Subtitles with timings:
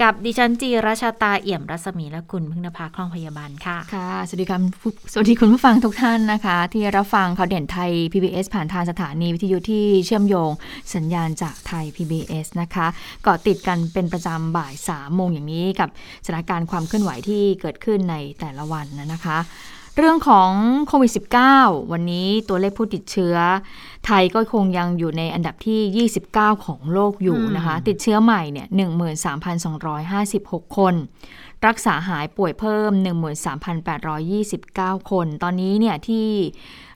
[0.00, 4.58] กับดิฉันจีราชาตาเอี่ยมรัศมีและคุณพึ่งนภาคล่องพยาบาลค่ะ ค่ะ สวัสดีค่ะ
[5.12, 10.50] สวัสดีคุณผู้ฟังทุกท่านนะคะ ที่รับฟังข่าวเด่นไทย PBS ผ่านทางสถานีวิทยุที่เชื่อมโยง
[10.94, 12.86] สัญญาณจากไทย PBS นะคะ
[13.22, 15.88] เกาะติดกันเป็นประจำบ่ายสามโมงอย่างนี้กับ
[16.24, 19.38] สถานการณ์ความเคลื่อนไหวที่เกิดขึ้นในแต่ละวันนะคะ
[19.98, 20.50] เรื่องของ
[20.86, 21.12] โควิด
[21.52, 23.36] -19 วันนี้ตัวเลขผู้ติดเชื้อ
[24.06, 28.66] ไทยก็คงยังอยู่ในอันดับที่ 29 ของโลกอยู่นะคะ ติดเชื้อใหม่เนี่ย
[29.86, 30.94] 13,256 คน
[31.66, 32.90] รักษาหายป่วยเพิ่ม
[33.96, 36.26] 13,829 คน ตอนนี้เนี่ยที่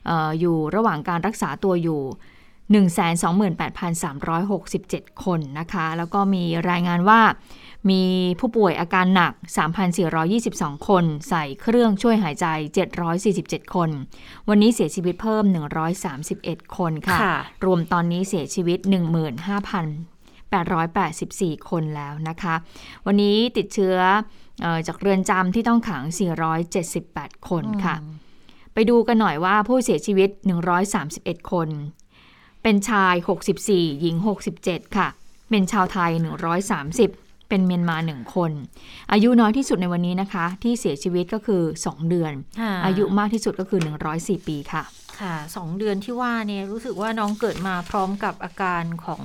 [0.09, 2.01] ออยู่ระหว่างการรักษาตัวอยู่
[2.83, 7.21] 128,367 คนนะคะ แล้วก็มีรายงานว่า
[7.89, 8.03] มี
[8.39, 9.33] ผู้ป่วยอาการหนัก
[10.09, 12.47] 3,422 คน ใส่เครื่องช่วยหายใจ
[13.11, 13.89] 747 คน
[14.49, 15.43] วันนี้เสียชีวิตเพิ่ม
[16.09, 18.79] 131 คนค่ะคะรวมตอนนี้เสียชีวิต
[20.03, 22.55] 15,884 คนแล้วนะคะ
[23.05, 23.97] วันนี้ติดเชื้อ
[24.63, 26.03] อจากเรือนจำที่ต้องขัง
[26.79, 27.95] 478 คนค่ะ
[28.73, 30.29] ไปดูกันหน่อยว่าผู้เสียชีวิต
[30.89, 31.69] 131 คน
[32.63, 33.15] เป็นชาย
[33.57, 34.15] 64 หญิง
[34.57, 35.07] 67 ค่ะ
[35.49, 36.11] เป็นชาวไทย
[36.55, 38.51] 130 เป็นเมียนมาหนึ่งคน
[39.11, 42.33] อายุน้อยที่สุดในวันนี้นะคะ ที่เสียชีวิตก็คือ 2 เดือน
[42.85, 43.79] อายุมากที่สุดก็คือ
[44.13, 44.83] 104 ปีค่ะ
[45.21, 49.23] ค่ะสองเดือนที่ว่าเนี่ยรู้สึกว่าน้องเกิดมาพร้อมกับอาการของ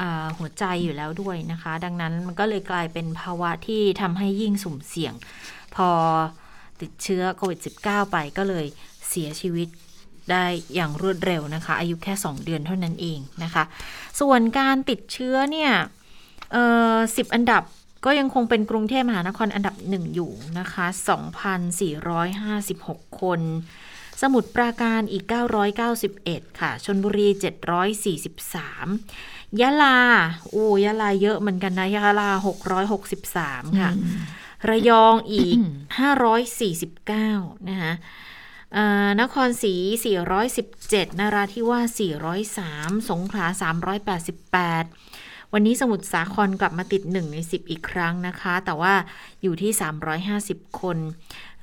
[0.00, 0.02] อ
[0.38, 5.14] หัวใจอยู่แล้วด้วยนะคะ ดังนั้นมันก็เลยกลายเป็นภาวะที่ทำให้ยิ่งสุ่มเสี่ยง
[5.76, 5.90] พอ
[6.80, 8.66] ติดเชื้อโควิด -19 ไปก็เลย
[9.08, 9.68] เสียชีวิต
[10.30, 10.44] ได้
[10.74, 13.64] อย่างรวดเร็วนะคะ อายุแค่ 2 เดือนเท่านั้นเองนะคะ
[14.20, 15.70] ส่วนการติดเชื้อเนี่ย
[16.52, 16.64] เอ่
[16.94, 17.62] อสิบอันดับ
[18.04, 20.86] ก็ยังคงเป็นกรุงเทพมหานครอันดับหนึ่งอยู่นะคะ
[22.42, 23.40] 2,456 คน
[24.22, 25.24] สมุทรปราการอีก
[25.92, 27.28] 991 ค่ะ ชนบุรี
[28.24, 29.98] 743 ยะลา
[30.50, 32.30] โอ้ยะลาเยอะเหมือนกันนะ ยะลา
[33.04, 33.90] 663 ค่ะ
[34.68, 35.58] ระยองอีก
[36.82, 37.92] 549 นะคะ
[39.20, 39.74] นครศรี
[40.46, 42.00] 417 นราธิวาส
[42.54, 43.46] 403 สงขลา
[44.84, 45.15] 388
[45.58, 48.94] วันนี้สมุทรสาครกลับมาติด 1 ใน 10 อีกครั้งนะคะ แต่ว่า
[49.42, 49.72] อยู่ที่
[50.62, 50.98] 350 คน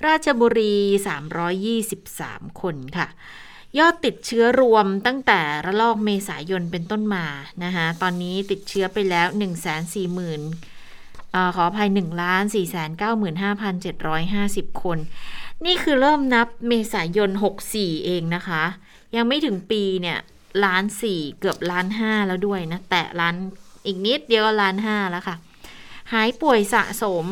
[0.06, 0.76] ราชบุรี
[1.84, 3.08] 323 คนค่ะ
[3.80, 7.26] ยอดติดเชื้อรวมตั้งแต่ระลอกเมษายนเป็นต้นมา
[7.64, 9.46] นะคะตอนนี้ติดเชื้อไปแล้ว 1 4 0
[9.86, 12.66] 0 0 0อขออภัย1ล้าน4 9
[13.42, 14.98] 5 7 5 0 คน
[15.66, 17.30] นี่คือเริ่มนับเมษายน
[17.68, 18.64] 64 เองนะคะ
[19.16, 20.20] ยังไม่ถึงปีเนี่ย
[20.66, 23.36] ล้านสี่เกือบล้านห้าแล้วด้วยนะ แตะล้าน
[23.86, 25.36] อีกนิดเดียวล้านห้าแล้วค่ะ
[26.14, 27.28] หายป่วยสะสม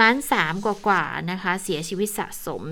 [0.00, 2.62] ล้านสามกว่าๆนะคะ เสียชีวิตสะสม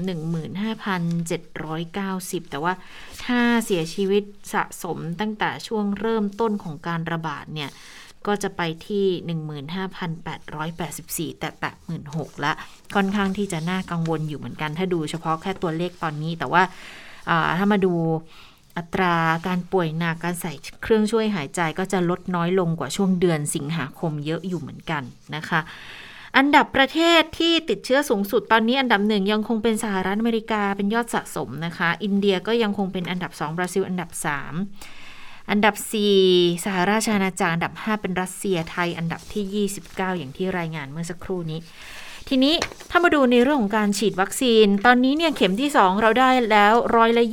[1.41, 2.73] 15,790 แต่ว่า
[3.25, 4.23] ถ้าเสียชีวิต
[4.55, 7.71] สะสมตั้งแต่ช่วงเริ่มต้นของการระบาดเนี่ย
[8.27, 9.07] ก็จะไปที่
[11.35, 11.73] 15,884 แต่แตะ
[12.09, 12.53] 16,000ละ
[12.95, 16.63] ค่อนข้างที่จะน่ากังวลอยู่เหมือนกัน ถ้าดูเฉพาะแค่ตัวเลขตอนนี้แต่ว่า
[17.59, 17.95] ถ้ามาดู
[18.77, 19.15] อัตรา
[19.47, 20.53] การป่วยหนักการใส่
[20.83, 25.03] เครื่องช่วยหายใจก็จะลดน้อยลงกว่าช่วงเดือนสิงหาคมเยอะอยู่เหมือนกัน
[25.34, 25.60] นะคะ
[26.37, 34.11] อันดับประเทศที่ติดเชื้อสูงสุดตอนนี้อันดับหนึ่งยังคงเป็นสหรัฐอเมริกาเป็นยอดสะสมนะคะ อินเดียก็ยังคงเป็นอันดับ2บราซิลอันดับ
[34.81, 35.75] 3 อันดับ
[36.21, 41.61] 4 สหราชอาณาจักรอันดับ 5 เป็นรัสเซียไทยอันดับที่ 29 อย่างที่รายงานเมื่อสักครู่นี้
[42.28, 42.55] ทีนี้
[42.91, 47.25] ถ้ามาดูในเรื่องของการฉีดวัคซีน ตอนนี้เนี่ยเข็มที่ 2 เราได้แล้วร้อยละ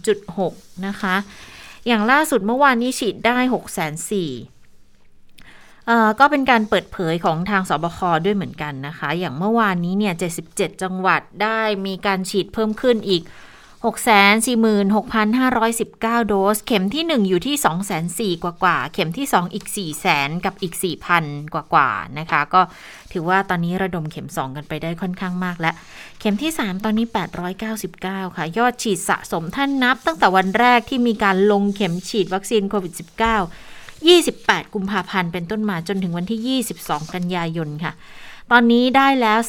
[0.00, 1.16] 22.6 นะคะ
[1.86, 3.90] อย่างล่าสุดเมื่อวานนี้ฉีดได้6 4 0 0
[6.06, 10.14] 0ก็เป็นการเปิดเผยของทางสบคด้วยเหมือนกันนะคะ อย่างเมื่อวานนี้เนี่ย
[10.48, 13.22] 77 จังหวัดได้มีการฉีดเพิ่มขึ้นอีก
[13.84, 17.56] 646,519 โดส เข็มที่ 1 อยู่ที่
[18.36, 20.74] 204,000กว่ากว่า เข็มที่ 2 อีก4 0 0 0 0กับอีก
[21.14, 22.60] 4,000 กว่ากว่านะคะ ก็
[23.12, 25.74] ถือว่าตอนนี้ระดมเข็ม 2 กันไปได้ค่อนข้างมากแล้ว
[26.20, 27.06] เข็มที่ 3 ตอนนี้
[27.72, 33.02] 899 ค่ะ ยอดฉีดสะสมท่านนับ ตั้งแต่วันแรกที่มีการลงเข็มฉีดวัคซีนโควิด -19
[34.12, 37.92] 28 กุมภาพันธ์เป็นต้นมาจนถึงวันที่ 22 กันยายนค่ะ
[38.50, 39.40] ตอนนี้ได้แล้ว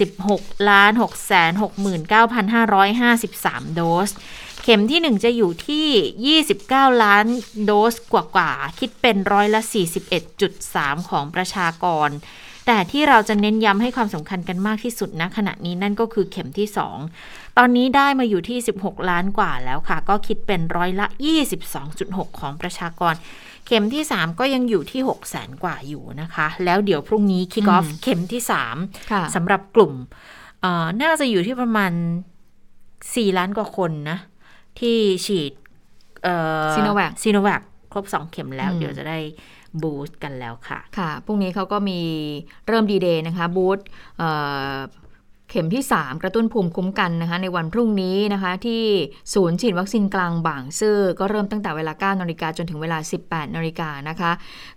[0.00, 4.10] 46ล้าน6 69,553 โดส
[4.62, 7.26] เข็มที่ 1 จะอยู่ที่ 29 ล้าน
[7.64, 9.60] โดสกว่าๆ คิดเป็นร้อยละ
[10.36, 12.08] 41.3 ของประชากร
[12.66, 16.68] แต่ที่เราจะเน้นย้ำให้ความสำคัญกันมากที่สุดณขณะนี้นั่นก็คือเข็มที่
[17.12, 21.06] 2 ตอนนี้ได้มาอยู่ที่ 16 ล้านกว่าแล้วค่ะ ก็คิดเป็นร้อยละ
[21.72, 23.14] 22.6 ของประชากร
[23.66, 29.92] เข็มที่ 3 ก็ยังอยู่ที่6แสนกว่าอยู่นะคะ แล้วเดี๋ยวพรุ่งนี้คิกออฟเข็มที่ค่ะ3สำหรับกลุ่ม
[30.60, 31.92] เอ่อน่าจะอยู่ที่ประมาณ
[32.64, 34.18] 4 ล้านกว่าคนนะ
[34.80, 34.96] ที่
[35.26, 35.52] ฉีด
[36.74, 37.62] Sinovac ซีโนแวค
[37.92, 39.18] ครบ 2 เข็มแล้วอืมเดี๋ยวจะได้
[39.82, 42.00] boost กันแล้วค่ะ ค่ะ พรุ่งนี้เขาก็มี
[42.68, 43.78] เริ่มดีเดย์นะคะ boost
[45.50, 48.82] เอ่อเข็มที่ 3 กระตุ้นภูมิคุ้มกันนะคะในวันพรุ่งนี้นะคะที่
[49.34, 54.32] ศูนย์ฉีดวัคซีนกลางบางซื่อก็เริ่มตั้งแต่เวลา9นาฬิกาจนถึงเวลา 18นาฬิกานะคะ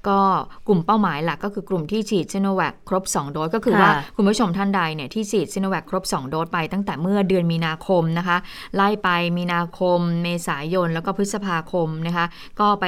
[0.08, 0.20] ก็
[0.68, 8.38] กลุ่มเป้าหมายหลักก็คือกลุ่มที่ฉีดซิโนแวคครบ 2 โดสก็คือว่าค่ะคุณผู้ชมท่านใดเนี่ยที่ฉีดซิโนแวคครบ 2 โดสไปตั้งแต่เมื่อเดือนมีนาคมนะคะ
[8.76, 12.26] ไล่ไปมีนาคม เมษายนแล้วก็พฤษภาคมนะคะ
[12.60, 12.86] ก็ไป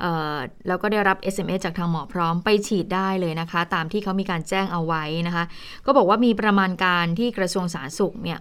[0.00, 0.36] เอ่อ
[0.68, 5.44] แล้วก็ได้รับ SMS จากทางหมอพร้อมไปฉีดได้เลยนะคะ ตามที่เขามีการแจ้งเอาไว้นะคะ
[5.86, 8.38] ก็บอกว่ามีประมาณการที่กระทรวงสาธารณสุขเนี่ย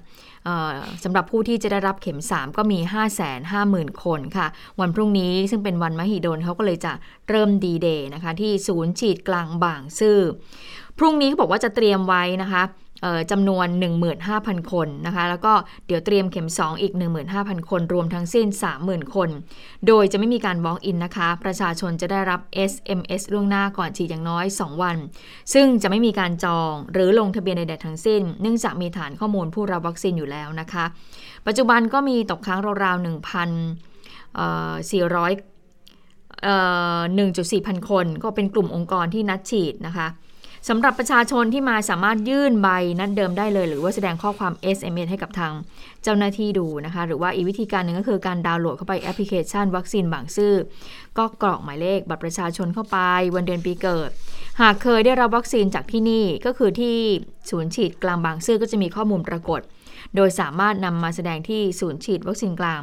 [1.03, 3.21] สำหรับผู้ที่จะได้รับเข็ม 3 ก็มี 5 5 0
[3.51, 4.47] 0 0 0 คนค่ะ
[4.79, 6.93] วันพรุ่งนี้ซึ่งเป็นวันมหิดลเขาก็เลยจะ
[7.29, 10.19] เริ่มดีเดย์นะคะที่ศูนย์ฉีดกลางบางซื่อ
[10.97, 12.63] พรุ่งนี้เขาบอกว่าจะเตรียมไว้นะคะ
[13.31, 13.67] จำนวน
[14.19, 15.53] 15,000 คนนะคะ แล้วก็
[15.87, 16.93] เดี๋ยวเตรียมเข็ม 2 อีก
[17.31, 18.47] 15,000 คน รวมทั้งสิ้น
[18.81, 19.29] 30,000 คน
[19.87, 22.39] โดยจะไม่มีการ walk in นะคะ ประชาชนจะได้รับ
[22.71, 24.97] SMS ล่วงหน้าก่อนฉีดอย่างน้อย 2 วัน
[25.53, 30.85] ซึ่งจะไม่มีการจองหรือลงทะเบียนใดๆทั้งสิ้น เนื่องจากมีฐานข้อมูลผู้รับวัคซีนอยู่แล้วนะคะ
[31.47, 33.05] ปัจจุบันก็มีตกค้างราวๆ 1,400
[36.43, 36.55] เอ่
[36.97, 37.01] อ
[37.35, 40.07] 1.4 พันคน ก็เป็นกลุ่มองค์กรที่นัดฉีดนะคะ
[40.67, 42.69] สำหรับประชาชนที่มาสามารถยื่นใบ
[42.99, 45.53] นัดเดิมได้เลย หรือว่าแสดงข้อความ SMS ให้กับทาง
[46.03, 50.53] เจ้าหน้าที่ดูนะคะ หรือว่าอีกวิธีการหนึ่งก็คือการดาวน์โหลดเข้าไปแอปพลิเคชัน วัคซีนบางซื่อ
[51.17, 52.97] ก็กรอกหมายเลขบัตรประชาชนเข้าไป
[53.35, 54.09] วันเดือนปีเกิด
[54.61, 56.95] หากเคยได้รับวัคซีนจากที่นี่ก็คือที่
[57.49, 59.61] ศูนย์ฉีดกลางบางซื่อก็จะมีข้อมูลปรากฏ
[60.15, 62.81] โดยสามารถนำมาแสดงที่ศูนย์ฉีดวัคซีนกลาง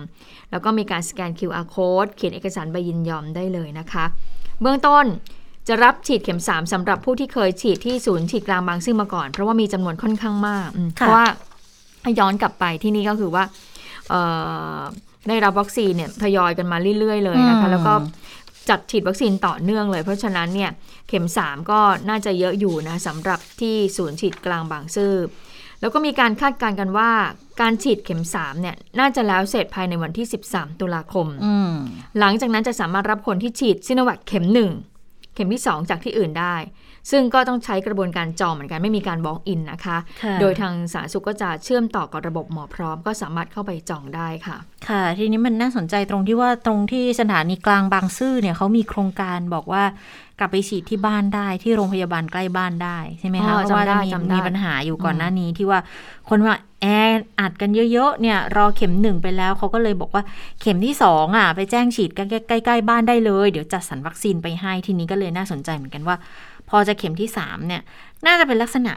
[0.50, 4.05] แล้วก็มีการสแกน QR code เขียนเอกสารใบยินยอมได้เลยนะคะ
[4.61, 5.06] เบื้องต้น
[5.69, 11.25] จะรับฉีดเข็ม 3สำหรับผู้ที่เคยฉีดที่ศูนย์ฉีดกลางบางซื่อมาก่อน เพราะว่ามีจำนวนค่อนข้างมากอืมเพค่ะราะว่า
[12.03, 13.45] ถ้าย้อนกลับไปที่นี่ก็คือว่า
[14.09, 14.21] เอ่
[14.79, 14.81] อ
[15.29, 17.95] ได้รับวัคซีนเนี่ยทยอยกันมาเรื่อย ๆ เลยนะคะอืมแล้วก็
[18.69, 20.71] จัดฉีดวัคซีนต่อเนื่องเลย เพราะฉะนั้นเนี่ย
[21.09, 25.15] เข็ม 3 ก็น่าจะเยอะอยู่นะสำหรับที่ศูนย์ฉีดกลางบางซื่อ
[25.81, 27.11] แล้วก็มีการคาดการณ์กันว่า
[27.61, 31.73] การฉีดเข็ม3เนี่ยน่าจะแล้วเสร็จภายในวันที่ 13 ตุลาคมอืม
[32.19, 34.95] หลังจากนั้นจะสามารถรับคนที่ฉีดซิโนแวคเข็ม1
[35.37, 36.55] เข็มที่ 2 จากที่อื่นได้
[37.11, 44.56] ซึ่งก็ต้องใช้กระบวนการจองเหมือนกันไม่มีการบล็อกอินนะคะค่ะโดยทางสาธารณสุขก็จะเชื่อมต่อกับระบบหมอพร้อม ก็สามารถเข้าไปจองได้ค่ะ
[44.88, 49.85] ค่ะ ทีนี้มันน่าสนใจตรงที่ว่าตรงที่สถานีกลางบางซื่อเนี่ยเขามีโครงการบอกว่า
[50.38, 55.81] กลับไปฉีดที่บ้านได้ที่โรงพยาบาลใกล้บ้านได้ใช่ไหมอ๋คะอเพราะว่าจำได้มีจำได้มีปัญหาอยู่ก่อนหน้านี้ที่ว่า
[56.29, 60.23] คนว่าแอร์อัดกันเยอะๆเนี่ย รอเข็มหนึ่งไปแล้วเขาก็เลยบอกว่า
[60.61, 66.17] เข็มที่สองอะ ไปแจ้งฉีดใกล้ๆใกล้ๆบ้านได้เลย เดี๋ยวจัดสรรวัคซีนไปให้ทีนี้ก็เลยน่าสนใจเหมือนกันว่า
[66.71, 67.83] พอจะเข็มที่สามเนี่ย
[68.27, 68.93] น่าจะเป็นลักษณะ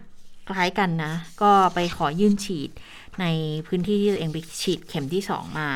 [0.48, 2.70] คล้ายกันนะ ก็ไปขอยื่นฉีด
[3.22, 3.26] ใน
[3.68, 5.70] พื้นที่ที่ตัวเองไปฉีดเข็มที่สองมา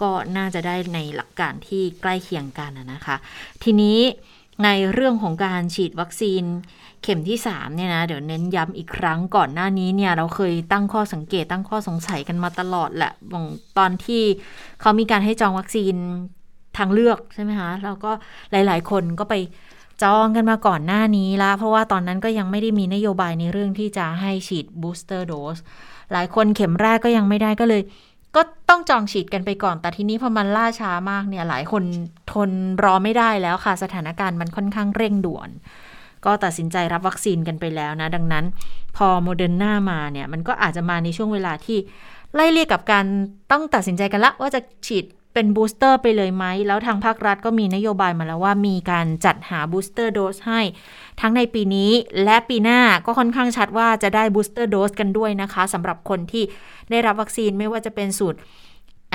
[0.00, 3.16] ก็น่าจะได้ในหลักการที่ใกล้เคียงกันนะคะ
[3.62, 3.98] ทีนี้
[4.64, 6.44] ในเรื่องของการฉีดวัคซีน
[7.02, 13.12] เข็มที่3เนี่ยนะเดี๋ยวเน้นย้ำอีกครั้งก่อนหน้านี้เนี่ยเราเคยตั้งข้อสังเกตตั้งข้อสงสัยกันมาตลอดแหละ
[13.78, 14.22] ตอนที่
[14.80, 15.94] เขามีการให้จองวัคซีน
[16.78, 18.10] ทางเลือกใช่ไหมคะแล้วก็
[18.50, 19.34] หลาย ๆ คนก็ไป
[20.02, 25.58] จองกันมาก่อนหน้านี้ละ เพราะว่าตอนนั้นก็ยังไม่ได้มีนโยบายในเรื่องที่จะให้ฉีดบูสเตอร์โดส
[26.12, 27.82] หลายคนเข็มแรกก็ยังไม่ได้ก็เลย
[28.36, 31.82] ก็ต้องจองฉีดกันไปก่อน แต่ทีนี้พอมันล่าช้ามากเนี่ย หลายคน
[32.32, 32.50] ทน
[32.84, 35.48] รอไม่ได้แล้วค่ะ สถานการณ์มันค่อนข้างเร่งด่วน
[36.24, 38.44] ก็ตัดสินใจรับวัคซีนกันไปแล้วนะ ดังนั้น
[38.96, 41.78] พอโมเดอร์นามาเนี่ย มันก็อาจจะมาในช่วงเวลาที่
[42.34, 43.04] ไล่เรี่ยกับการ
[43.52, 50.60] ต้องตัดสินใจกันละว่าจะฉีด เป็น booster ไปเลยไหม แล้วทางภาครัฐก็มีนโยบายมาแล้วว่ามีการจัดหา booster dose ให้
[51.20, 51.90] ทั้งในปีนี้
[52.24, 56.44] และปีหน้าก็ค่อนข้างชัดว่าจะได้ booster dose กันด้วยนะคะสำหรับคนที่
[56.90, 58.38] ได้รับวัคซีนไม่ว่าจะเป็นสูตร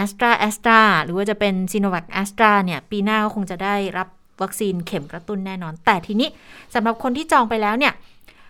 [0.04, 1.90] a s t r a a s t r a หรือว่าจะเป็น s i n o
[1.94, 4.08] v a c a s t r a เนี่ย ปีหน้าก็คงจะได้รับ
[4.42, 6.30] วัคซีนเข็มกระตุ้นแน่นอน แต่ทีนี้
[6.74, 7.94] สำหรับคนที่จองไปแล้วเนี่ย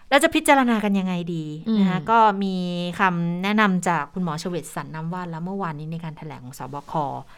[0.09, 1.45] เราจะพิจารณากันยังไงดี
[1.79, 2.55] นะคะอืมก็มี
[2.99, 6.93] คำแนะนำจากคุณหมอเฉวตสันน้ำว่านแล้วเมื่อวานนี้ในการแถลงของสบค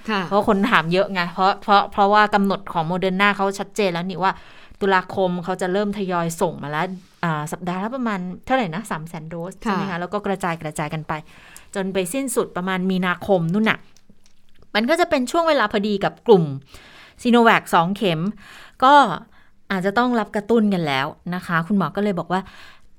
[0.09, 4.33] ค่ะเพราะคนถามเยอะไงเพราะเพราะเพราะว่ากำหนดของโมเดอร์นาเขาชัดเจนแล้วนี่ว่า
[4.81, 6.85] ตุลาคมเขาจะเริ่มทยอยส่งมาแล้ว
[7.23, 11.13] อ่าสัปดาห์ละประมาณเท่าไหร่นะสามแสนโดสใช่ไหมคะแล้วก็กระจายกระจายกันไป
[11.75, 13.79] จนไปสิ้นสุดประมาณมีนาคมนู่นน่ะ
[14.75, 16.43] มันก็จะเป็นช่วงเวลาพอดีกับกลุ่ม
[17.21, 18.21] ซีโนแวคสองเข็ม
[18.83, 18.93] ก็
[19.71, 22.41] อาจจะต้องรับกระตุ้นกันแล้วนะคะ คุณหมอก็เลยบอกว่า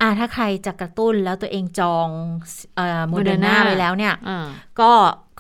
[0.00, 2.09] อ่าถ้าใครจะกระตุ้นแล้วตัวเองจอง
[3.09, 4.47] โมเดอร์นา Moderna ไว้แล้วเนี่ยอ่า
[4.81, 4.91] ก็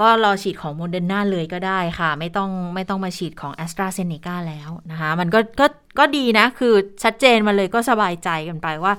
[0.00, 5.66] ก็รอฉีดของโมเดอร์นาเลยก็ได้ค่ะ ไม่ต้องไม่ต้องมาฉีดของ AstraZeneca แล้วนะคะ มันก็ก็
[5.98, 8.94] ก็ดีนะ คือชัดเจนมาเลยก็สบายใจกันไปว่า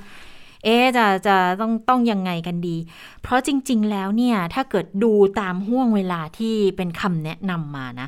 [0.63, 2.77] เอ๊ะจะจะต้องต้องยังไงกันดี
[3.21, 8.07] เพราะจริง ๆ แล้วเนี่ย ถ้าเกิดดูตามห่วงเวลาที่เป็นคำแนะนำมานะ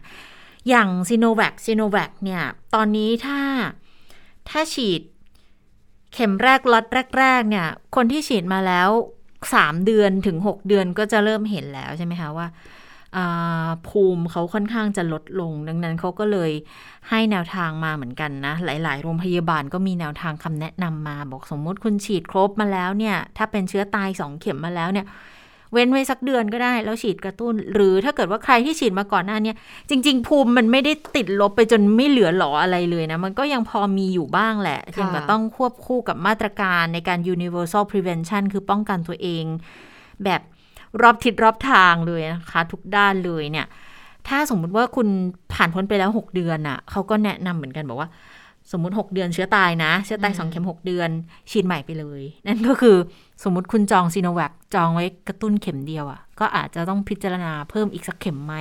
[0.69, 2.41] อย่างซีโนแวคซีโนแวคเนี่ย
[2.75, 3.39] ตอนนี้ถ้า
[4.49, 5.01] ถ้าฉีด
[6.13, 6.85] เข็มแรกล็อต
[7.19, 8.89] แรก ๆ เนี่ย คนที่ฉีดมาแล้ว
[9.53, 12.47] สามเดือนถึงหกเดือนก็จะเริ่มเห็นแล้วใช่ไหมคะว่า
[13.87, 16.51] ภูมิเขาค่อนข้างจะลดลง ดังนั้นเขาก็เลย
[17.09, 25.05] ให้แนวทางมาเหมือนกันนะ หลาย ๆ โรงพยาบาลก็มีแนวทางคำแนะนำมา บอกสมมุติคุณฉีดครบมาแล้วเนี่ย ถ้าเป็นเชื้อตายสองเข็มมาแล้วเนี่ย
[25.75, 29.53] เว้นไว้สักเดือนก็ได้ แล้วฉีดกระตุ้น หรือถ้าเกิดว่าใครที่ฉีดมาก่อนหน้าเนี้
[29.89, 39.45] จริง ๆ ภูมิมันไม่ได้ติดลบไปจนไม่เหลือหลออะไรเลยนะ มันก็ยังพอมีอยู่บ้างแหละยังแต่ต้องควบคู่กับมาตรการในการ universal prevention คือป้องกันตัวเอง
[40.23, 40.41] แบบ
[41.01, 43.67] รอบทิศรอบทางเลยนะคะ ทุกด้านเลยเนี่ย
[44.27, 45.07] ถ้าสมมุติว่าคุณ
[45.53, 48.09] ผ่านพ้นไปแล้ว 6 เดือนอะ่ะเขาก็แนะนำเหมือนกันบอกว่า
[48.71, 51.09] สมมุติ 6 เดือนเชื้อตายนะ เชื้อตายสองเข็ม 6 เดือน
[51.51, 52.97] ฉีดใหม่ไปเลย นั่นก็คือ
[53.43, 58.55] สมมุติคุณจองซีโนแวคจองไว้กระตุ้นเข็มเดียวอะ่ะ ก็อาจจะต้องพิจารณาเพิ่มอีกสักเข็มไหม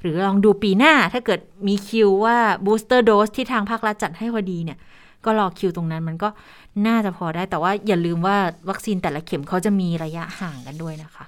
[0.00, 4.78] หรือลองดูปีหน้าถ้าเกิดมีคิวว่า booster dose ที่ทางภาครัฐจัดให้พอดีเนี่ย
[5.24, 6.28] ก็รอคิวตรงนั้นมันก็
[6.86, 8.36] น่าจะพอได้แต่ว่าอย่าลืมว่า
[8.68, 11.24] วัคซีนแต่ละเข็มเขาจะมีระยะห่างกันด้วยนะคะ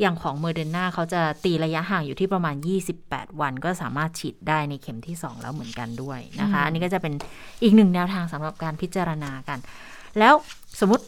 [0.00, 2.56] อย่างของโมเดอร์นาเขาจะตีระยะห่างอยู่ที่ประมาณ
[2.96, 7.14] 28 วัน ก็สามารถฉีดได้ในเข็มที่ 2 แล้วเหมือนกันด้วยนะคะ อันนี้ก็จะเป็น
[7.62, 9.58] อีกหนึ่งแนวทางสำหรับการพิจารณากัน
[10.18, 10.34] แล้ว
[10.80, 11.04] สมมติ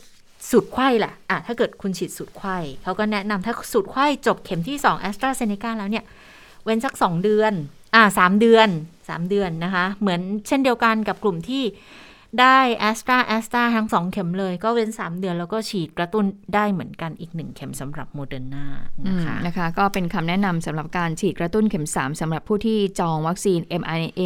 [0.50, 6.04] สูตรไขว้ล่ะอะ ถ้าเกิดคุณฉีดสูตรไขว้เขาก็แนะนำถ้าสูตรไขว้จบเข็มที่2 AstraZeneca แล้วเนี่ย
[6.64, 7.52] เว้นสัก 2 เดือน
[7.94, 8.68] อ่าสามเดือน
[9.00, 11.62] 3 เดือนนะคะ เหมือนเช่นเดียวกันกับกลุ่มที่
[12.40, 18.66] ได้แอสตราแอสตราทั้งสองเข็มเลยก็เว้น 3 เดือนแล้วก็ฉีดกระตุ้นได้เหมือนกันอีกหนึ่งเข็มสำหรับโมเดอร์นา
[19.06, 24.22] นะคะนะคะ ก็เป็นคำแนะนำสำหรับการฉีดกระตุ้นเข็ม 3สำหรับผู้ที่จองวัคซีน mRNA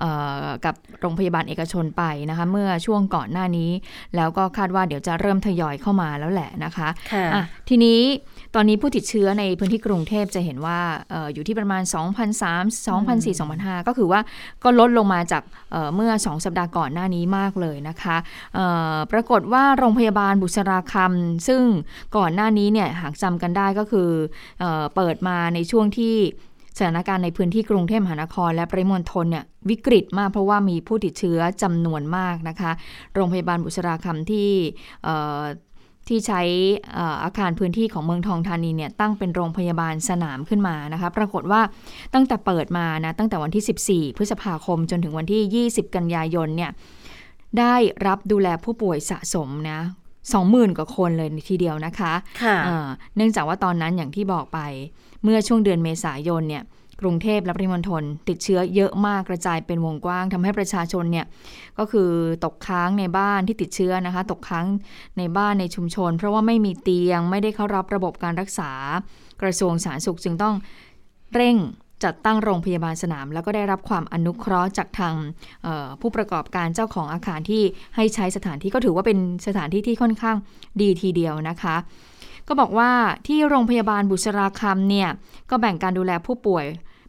[0.00, 0.10] เอ่
[0.44, 3.70] อกับโรงพยาบาลเอกชนไปนะคะ เมื่อช่วงก่อนหน้านี้
[4.16, 8.00] แล้วก็คาดว่าเดี๋ยวจะเริ่มทยอยเข้ามาแล้วแหละนะคะค่ะอะทีนี้
[8.54, 10.78] ตอนนี้ผู้ติดเชื้อในพื้นที่กรุงเทพจะเห็นว่า
[11.10, 11.82] เอออยู่ที่ประมาณ
[12.30, 14.20] 2,003 2,004 2,005ก็คือว่า
[14.64, 18.16] ก็ลดลงมาจากเเมื่อ 2 สัปดาห์ก่อนหน้านี้มากเลยนะคะ
[19.12, 21.62] ปรากฏว่าโรงพยาบาลบุษราคำซึ่ง
[22.16, 24.10] ก่อนหน้านี้เนี่ยหากจำกันได้ก็คือ
[24.60, 26.16] เออเปิดมาในช่วงที่
[26.78, 32.70] สถานการณ์ในพื้นที่กรุงเทพมหานคร และปริมณฑลเนี่ยวิกฤตมากเพราะว่ามีผู้ติดเชื้อจำนวนมากนะคะ
[33.14, 34.50] โรงพยาบาลบุษราคำที่
[36.08, 36.42] ที่ใช้
[36.94, 41.60] เอ่ออาคารพื้นที่ของเมืองทองธานีเนี่ยตั้งเป็นโรงพยาบาลสนามขึ้นมานะคะ ปรากฏว่า
[42.14, 46.70] ตั้งแต่เปิดมานะตั้งแต่วันที่ 14 พฤษภาคมจนถึงวันที่ 20 กันยายนเนี่ย
[47.58, 47.74] ได้
[48.06, 49.80] รับดูแลผู้ป่วยสะสมนะ
[50.30, 54.58] 20,000กว่าคนเลยทีเดียวนะคะค่ะอ่าเนื่องจากว่าตอนนั้นอย่างที่บอกไป
[55.22, 56.64] เมื่อช่วงเดือนเมษายนเนี่ย
[57.00, 61.26] กรุงเทพและปริมณฑลติดเชื้อเยอะมากกระจายเป็นวงกว้างทำให้ประชาชนเนี่ย
[61.78, 62.10] ก็คือ
[62.44, 64.66] ตกค้างในบ้านที่ติดเชื้อนะคะ ตกค้าง
[65.18, 68.70] ในบ้านในชุมชน เพราะว่าไม่มีเตียงไม่ได้เข้ารับระบบการรักษา
[69.42, 70.54] กระทรวงสาธารณสุขจึงต้อง
[71.34, 71.56] เร่ง
[72.04, 75.14] จัดตั้งโรงพยาบาลสนาม แล้วก็ได้รับความอนุเคราะห์จากทาง
[76.00, 77.62] ผู้ประกอบการเจ้าของอาคารที่
[77.96, 80.36] ให้ใช้สถานที่ก็ถือว่าเป็นสถานที่ที่ค่อนข้าง
[80.80, 81.76] ดีทีเดียวนะคะ
[82.48, 82.90] ก็บอกว่า
[83.26, 85.08] ที่โรงพยาบาลบุษราคำเนี่ย
[85.50, 86.66] ก็แบ่งการดูแลผู้ป่วย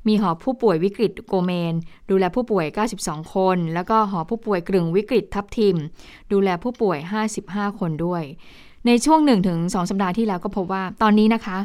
[0.07, 1.73] มีหอผู้ป่วยวิกฤตโกเมน
[2.11, 2.65] ดูแลผู้ป่วย
[2.99, 5.77] 92 คน แล้วก็หอผู้ป่วยกลึงวิกฤตทับทิม
[6.31, 6.97] ดูแลผู้ป่วย
[7.39, 8.23] 55 คนด้วย
[8.87, 9.19] ในช่วง
[9.55, 11.57] 1-2 สัปดาห์ที่แล้วก็พบว่าตอนนี้นะคะ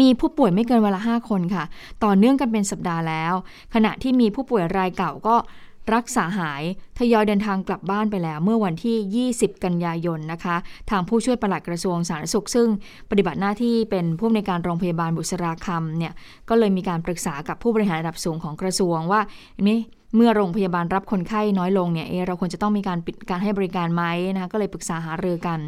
[0.00, 1.64] มีผู้ป่วยไม่เกินวันละ 5 คนค่ะ
[2.04, 3.34] ต่อเนื่องกันเป็นสัปดาห์แล้ว
[3.74, 5.36] ขณะที่มีผู้ป่วยรายเก่าก็
[5.96, 6.62] รักษาหาย
[6.98, 10.56] ทยอยเดินทางกลับบ้านไปแล้ว เมื่อวันที่ 20 กันยายนนะคะ
[10.90, 12.68] ทางผู้ช่วยปลัดกระทรวงสาธารณสุข ซึ่ง
[13.10, 16.12] ปฏิบัติหน้าที่เป็นผู้อำนวยการโรงพยาบาลบุษราคำเนี่ย
[16.48, 19.20] ก็เลยมีการปรึกษากับผู้บริหารระดับสูงของกระทรวงว่า
[19.68, 19.78] นี่
[20.16, 24.04] เมื่อโรงพยาบาลรับคนไข้น้อยลงเนี่ยเอเราควรจะต้องมีการปิดการให้บริการไหม
[24.34, 25.58] นะคะก็เลยปรึกษาหารือกัน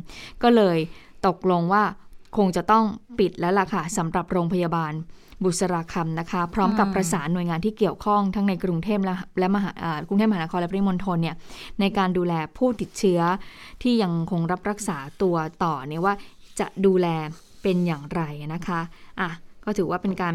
[0.43, 0.79] ก็เลย
[1.27, 1.83] ตกลงว่า
[2.37, 2.85] คงจะต้อง
[3.19, 4.93] ปิดแล้วล่ะค่ะสำหรับโรงพยาบาล
[5.45, 9.71] บุษราคำนะคะ พร้อมกับประสานหน่วยงานที่เกี่ยวข้องทั้งในกรุงเทพและและมหา
[10.09, 11.37] กรุงเทพมหานครและปริมณฑลเนี่ย
[11.81, 13.21] ในการดูแลผู้ติดเชื้อ
[13.83, 16.15] ที่ยังคงรับรักษาตัวต่อเนี่ยว่า
[16.61, 17.07] จะดูแล
[17.63, 18.23] เป็นอย่างไร
[18.55, 18.81] นะคะ
[19.21, 19.31] อะ
[19.65, 20.35] ก็ถือว่าเป็นการ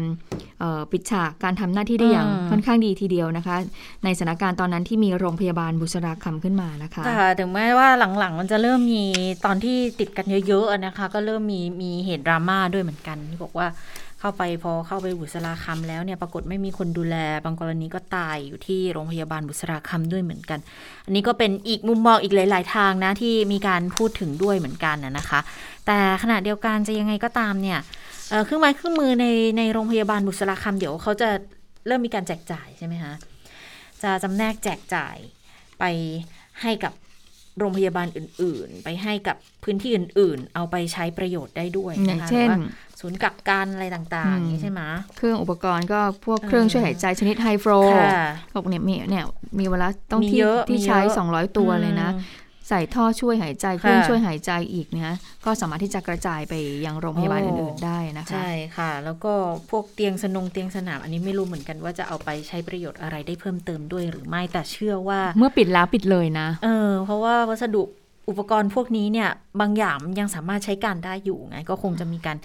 [0.60, 3.56] เอ่อปิดฉากการทำหน้าที่ได้อย่างอืมค่อนข้างดีทีเดียวนะคะ
[4.04, 9.04] ในสถานการณ์ตอนนั้นที่มีโรงพยาบาลบุษราคำขึ้นมานะคะค่ะถึงแม้ว่าหลังๆ มันจะเริ่มมี
[9.44, 13.68] ตอนที่ติดกันเยอะๆอะนะคะ ก็เริ่มมีมีเหตุดราม่าด้วยเหมือนกันที่บอกว่า
[14.20, 20.58] เขาเข้าไปพอเข้าไปบุษราคำแล้วเนี่ยปรากฏไม่มีคนดูแลบางกรณีก็ตายอยู่ที่โรงพยาบาลบุษราคำด้วยเหมือนกัน
[21.04, 25.40] อันนี้ก็เป็นอีกมุมมองอีกหลาย ๆ ทางนะที่มีการพูดถึงด้วยเหมือนกันนะคะ
[25.86, 27.78] แต่ขณะเดียวกันจะยังไงก็ตามเนี่ย
[28.44, 29.26] เครื่องไม้เครื่องมือใน
[29.58, 31.28] ในโรงพยาบาลบุษราคำเดี๋ยวเขาจะ
[31.86, 33.14] เริ่มมีการแจกจ่ายใช่ไหมคะ
[34.02, 35.16] จะจำแนกแจกจ่าย
[35.78, 35.84] ไป
[36.62, 36.92] ให้กับ
[37.58, 42.48] โรงพยาบาลอื่น ๆ ไปให้กับพื้นที่อื่น ๆ เอาไปใช้ประโยชน์ได้ด้วยอย่างเช่น
[43.00, 44.80] ศูนย์กักกันอะไรต่างๆนี้ใช่ไหม
[45.16, 47.72] เครื่องอุปกรณ์ก็พวกเครื่องช่วยหายใจชนิดไฮโฟร
[48.54, 49.24] บอกเนี่ยมีเนี่ย
[49.58, 52.10] มีเวลาต้องที่ที่ใช้ 200 ตัวเลยนะ
[52.68, 56.54] ใส่ท่อช่วยหายใจเครื่องช่วยหายใจอีกนะก็สามารถที่จะกระจายไป
[56.86, 59.32] ยังโรงพยาบาลอื่นๆได้นะคะ ใช่ค่ะ แล้วก็
[59.70, 67.82] พวกเตียงสนงเตียงสนามอันนี้ไม่รู้เหมือนกันว่าจะเอาไปใช้ประโยชน์อะไรได้เพิ่มเติมด้วยหรือไม่แต่เชื่อว่า เมื่อปิดแล้วปิดเลยนะ เออเพราะว่าวัสดุ
[68.28, 69.28] อุปกรณ์พวกนี้เนี่ย
[69.60, 72.36] บางอย่างมันยังสามารถใช้การได้อยู่ไงก็คงจะมีการ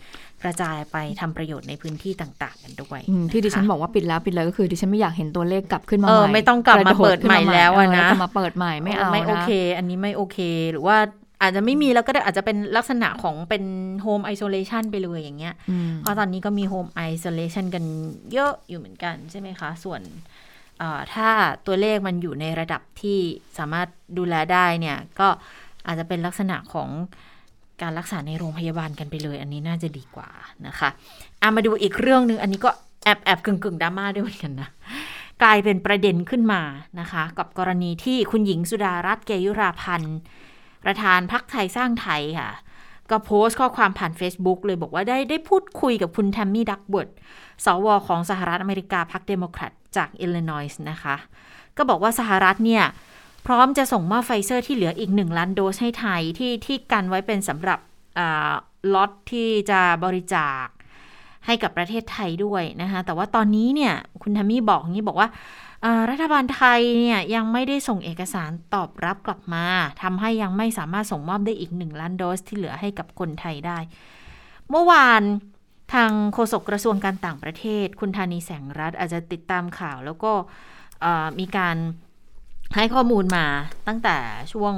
[0.43, 2.99] กระจายไปทำประโยชน์ในพื้นที่ต่าง ๆ กันด้วย
[3.31, 10.37] ที่ดิฉันบอกว่าปิดแล้วปิดเลยก็คือดิฉันไม่อยากเห็นตัวเลขกลับขึ้นมาใหม่ไม่ต้องกลับมาเปิดใหม่แล้วนะกลับมาเปิดใหม่ไม่เอาไม่โอเค อันนี้ไม่โอเค
[10.71, 10.97] หรือว่า
[11.41, 13.63] อาจจะไม่มีแล้วก็ได้อาจจะเป็นลักษณะของเป็น
[14.01, 15.55] home isolation ไปเลยอย่างเงี้ย
[15.99, 17.83] เพราะตอนนี้ก็มี home isolation กัน
[18.33, 20.01] เยอะอยู่เหมือนกันใช่ไหมคะ ส่วน
[21.13, 21.29] ถ้า
[21.67, 23.19] ตัวเลขมันอยู่ในระดับที่
[23.57, 25.27] สามารถดูแลได้เนี่ย ก็
[25.85, 26.89] อาจจะเป็นลักษณะของ
[27.81, 30.29] การรักษาในโรงพยาบาลกันไปเลย อันนี้น่าจะดีกว่า
[30.67, 30.89] นะคะ
[31.41, 32.69] อามาดูอีกเรื่องหนึ่งอันนี้ก็
[33.03, 34.69] แอบแอบกึ่งกึ่งดราม่าด้วยเหมือนกันนะ
[35.41, 36.61] กลายเป็นประเด็นขึ้นมา
[36.99, 40.17] นะคะ กับกรณีที่คุณหญิงสุดารัตน์เกยุราพันธุ์
[40.83, 42.51] ประธานพรรคไทยสร้างไทยค่ะ
[43.09, 47.09] ก็โพสต์ข้อความผ่าน Facebook เลยบอกว่าได้ได้พูดคุยกับคุณแทมมี่ดักเวิร์ธ
[47.65, 51.15] สว.ของสหรัฐอเมริกาพรรคเดโมแครตจากอิลลินอยส์นะคะ
[51.77, 52.83] ก็บอกว่าสหรัฐเนี่ย
[53.45, 57.79] พร้อมจะส่งมอบไฟเซอร์ที่เหลืออีกหนึ่งล้านโดสให้ไทยที่ที่กันไว้เป็นสำหรับ
[58.93, 60.65] ล็อตที่จะบริจาค
[61.45, 65.29] ให้กับประเทศไทยด้วยนะคะ แต่ว่าตอนนี้เนี่ย คุณแทมมี่บอกงี้บอกว่า
[66.09, 69.65] รัฐบาลไทยเนี่ยยังไม่ได้ส่งเอกสารตอบรับกลับมา
[70.01, 73.77] ทำให้ยังไม่สามารถส่งมอบได้อีกหนึ่งล้านโดสที่เหลือให้กับคนไทยได้
[74.69, 75.21] เมื่อวาน
[75.93, 80.31] ทางโฆษกกระทรวงการต่างประเทศ คุณธานีแสงรัฐอาจจะติดตามข่าว แล้วก็
[81.39, 81.77] มีการ
[82.75, 83.45] ให้ข้อมูลมา
[83.87, 84.17] ตั้งแต่
[84.53, 84.73] ช่วง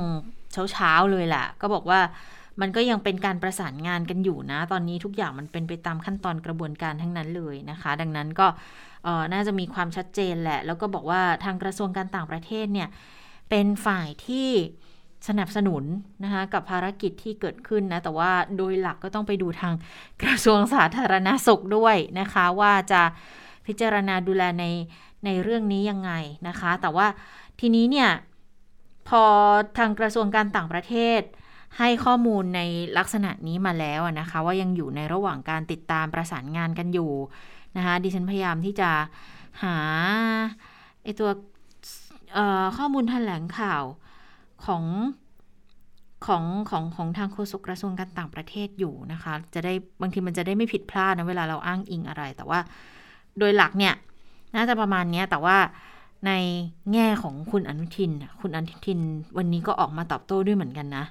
[0.72, 2.00] เช้าๆเลยแหละก็บอกว่า
[2.62, 8.48] มันก็ยังเป็นการประสานงานกันอยู่นะ ตอนนี้ทุกอย่างมันเป็นไปตามขั้นตอนกระบวนการทั้งนั้นเลยนะคะ ดังนั้นก็
[9.34, 12.90] น่าจะมีความชัดเจนแหละ แล้วก็บอกว่าทางกระทรวงการต่างประเทศเนี่ย
[13.50, 14.50] เป็นฝ่ายที่
[15.28, 15.84] สนับสนุน
[16.24, 19.74] นะคะกับภารกิจที่เกิดขึ้นนะ แต่ว่าโดยหลักก็ต้องไปดูทาง
[20.24, 23.02] กระทรวงสาธารณาสุขด้วยนะคะ ว่าจะ
[23.68, 24.66] พิจารณาดูแลใน
[25.26, 26.12] ในเรื่องนี้ยังไง
[26.48, 27.08] นะคะ แต่ว่า
[27.60, 28.10] ทีนี้เนี่ย
[29.10, 29.24] พอ
[29.78, 31.22] ทางกระทรวงการต่างประเทศ
[31.78, 32.62] ให้ข้อมูลใน
[32.98, 37.12] ลักษณะนี้มาแล้วนะคะ ว่ายังอยู่ในระหว่างการติดตามประสานงานกันอยู่
[37.78, 38.90] นะคะดิฉันพยายามที่จะ
[39.64, 39.78] หา
[41.04, 41.30] ไอตัว
[42.78, 43.84] ข้อมูลแถลงข่าว
[44.66, 44.84] ของ
[46.26, 52.60] ของของของทางโฆษกกระทรวงการต่างประเทศอยู่นะคะ จะได้บางทีมันจะได้ไม่ผิดพลาดนะเวลาเราอ้างอิงอะไร แต่ว่า
[53.40, 53.94] โดยหลักเนี่ย
[54.56, 55.58] น่าจะประมาณนี้แต่ว่า
[56.28, 56.32] ใน
[56.94, 59.00] แง่ของคุณอนุทิน คุณอนุทิน
[59.38, 61.06] วันนี้ก็ออกมาตอบโต้ด้วยเหมือนกันนะ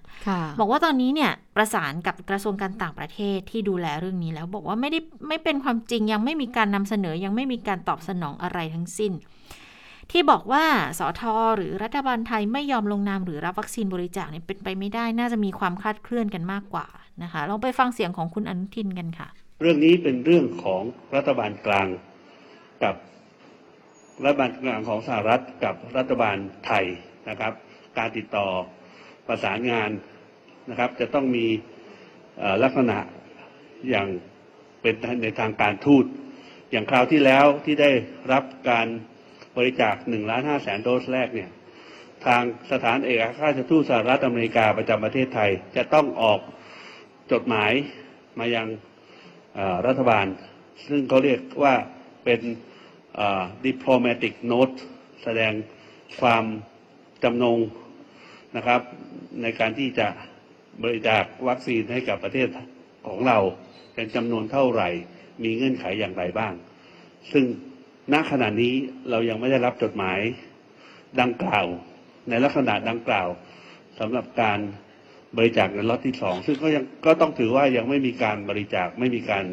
[0.61, 4.99] บอกว่าตอนนี้เนี่ยประสานกับกระทรวงการต่างประเทศที่ดูแลเรื่องนี้แล้ว บอกว่าไม่ได้
[5.29, 9.13] ไม่เป็นความจริงยังไม่มีการนำเสนอยังไม่มีการตอบสนองอะไรทั้งสิ้น
[10.11, 10.65] ที่บอกว่า
[10.99, 16.87] สอทอหรือรัฐบาลไทยไม่ยอมลงนามหรือรับวัคซีนบริจาคเนี่ยเป็นไปไม่ได้น่าจะมีความคลาดเคลื่อนกันมากกว่า
[17.23, 19.29] นะคะลองไปฟังเสียงของคุณอนุทินกันค่ะ
[19.61, 20.83] เรื่องนี้เป็นเรื่องของ
[21.15, 21.87] รัฐบาลกลาง
[22.83, 22.95] กับ
[24.25, 26.85] รัฐบาลกลางของสหรัฐกับรัฐบาลไทย
[27.29, 27.53] นะครับ
[27.99, 28.47] การติดต่อ
[29.27, 29.91] ประสานงาน
[30.71, 31.47] นะครับ จะต้องมี
[32.63, 32.99] ลักษณะ
[33.91, 34.09] อย่าง
[34.81, 36.05] เป็นในทางการทูต
[36.71, 37.91] อย่างคราวที่แล้วที่ได้
[38.33, 38.87] รับการ
[39.57, 41.51] บริจาคหนึ่งล้านห้าแสนโดสแรกเนี่ย
[42.27, 46.41] ทางสถานเอกอัครราชทูตสหรัฐอเมริกาประจำประเทศไทย จะต้องออก
[47.33, 47.73] จดหมาย
[48.39, 48.69] มายัง
[49.87, 50.27] รัฐบาล
[50.89, 51.75] ซึ่งเขาเรียกว่า
[52.25, 52.41] เป็น
[53.67, 54.77] diplomatic note
[55.23, 55.53] แสดง
[56.21, 56.45] ความ
[57.23, 57.59] จำนง
[58.57, 58.81] นะครับ
[59.43, 60.09] ในการที่จะ
[60.83, 62.49] บริจาควัคซีนให้กับประเทศ
[63.07, 63.39] ของเรา
[63.95, 64.89] เป็นจำนวนเท่าไหร่
[65.45, 66.53] มีเงื่อนไขอย่างไรบ้าง
[67.33, 67.45] ซึ่ง
[68.13, 68.75] ณขณะนี้
[69.11, 70.19] เรายังไม่ได้รับจดหมาย
[71.21, 71.67] ดังกล่าว
[72.29, 73.29] ในลักษณะดังกล่าว
[73.99, 74.59] สำหรับการ
[75.37, 79.45] บริจาคในล็อตที่สองซึ่งก็ยังก็ต้องถือว่ายังไม่มีการบริจาคไม่มีการ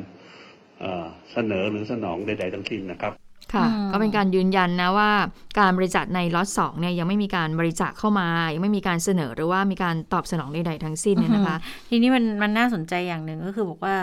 [1.31, 5.11] เสนอหรือสนองใด ๆ ทั้งสิ้นนะครับ ค่ะก็เป็นการยืนยันนะว่า
[5.59, 11.57] การบริจาคในล็อตสองเนี่ยยังไม่มีการบริจาคเข้ามา ยังไม่มีการเสนอหรือว่ามีการตอบสนองใดๆทั้งสิ้นเนี่ยนะคะ
[11.89, 13.95] ทีนี้มันมันน่าสนใจอย่างหนึ่งก็คือบอกว่า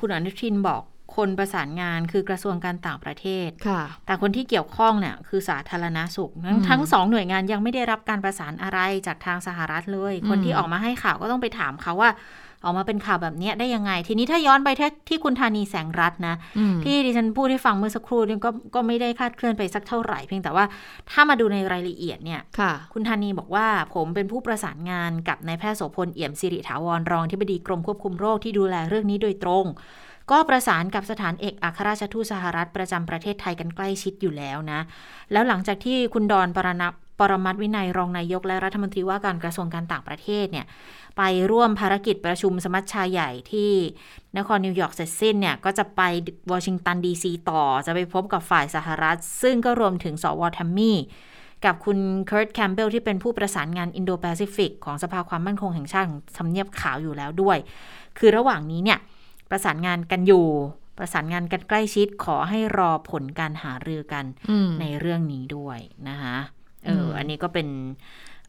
[0.00, 0.82] คุณอนุทินบอก
[1.16, 12.10] คนประสานงานคือกระทรวงการต่างประเทศค่ะ แต่คนที่เกี่ยวข้องเนี่ยคือสาธารณาสุข ทั้งอืมทั้งสองหน่วยงานยังไม่ได้รับการประสานอะไรจากทางสหรัฐเลย คนอืมที่ออกมาให้ข่าวก็ต้องไปถามเขาว่า
[12.64, 20.64] ออกมาเป็นข่าวแบบเนี้ยได้ยังไง ทีนี้ถ้าย้อนไปที่ที่คุณธานีแสงรัตน์นะอืมที่ดิฉันพูดให้ฟังเมื่อสักครู่นี่ก็ก็ไม่ได้คาดเคลื่อนไปสักเท่าไหร่เพียงแต่ว่า
[21.10, 29.66] ถ้ามาดูในรายละเอียดเนี่ยค่ะคุณธานีบอกว่าผมเป็นผู้ประสานงานกับนายแพทย์โสพลเอี่ยมสิริถาวรรองที่บดีกรมควบคุมโรคที่ดูแลเรื่องนี้โดยตรง
[30.30, 34.80] ก็ประสานกับสถานเอกอัครราชทูตสหรัฐประจำประเทศไทยกันใกล้ชิดอยู่แล้วนะ
[35.32, 40.66] แล้วหลังจากที่คุณดอนปรณับ ปรมัตถ์วินัยรองนายกและรัฐมนตรีว่าการกระทรวงการต่างประเทศเนี่ย
[41.16, 43.70] ไปร่วมภารกิจประชุมสมัชชาใหญ่ที่
[44.38, 46.00] นครนิวยอร์กเสร็จสิ้นเนี่ยก็จะไป
[46.52, 50.98] วอชิงตันดีซีต่อจะไปพบกับฝ่ายสหรัฐ ซึ่งก็รวมถึงสว.แทมมี่
[51.64, 57.58] กับคุณเคิร์ตแคมป์เบลที่เป็นผู้ประสานงานอินโดแปซิฟิกของสภาความมั่นคงแห่งชาติของทำเนียบขาวอยู่แล้วด้วย
[58.18, 58.98] คือระหว่างนี้เนี่ย
[59.50, 60.46] ประสานงานกันอยู่
[60.98, 65.78] ประสานงานกันใกล้ชิดขอให้รอผลการหารือกันอืมในเรื่องนี้ด้วย
[66.08, 66.36] นะคะ
[66.86, 67.68] เอออมอันนี้ก็เป็น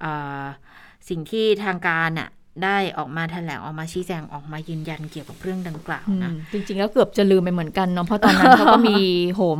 [0.01, 0.11] เอ่
[0.41, 0.43] อ
[1.09, 2.29] สิ่งที่ทางการน่ะ
[2.63, 8.97] ได้ออกมาแถลงออกมาชี้แจงออกมายืนยันเกี่ยวกับเรื่องดังกล่าวอืมนะจริง ๆ แล้วเกือบจะลืมไปเหมือนกันเนาะเพราะตอนนั้นเขาก็มี
[9.35, 9.59] โหม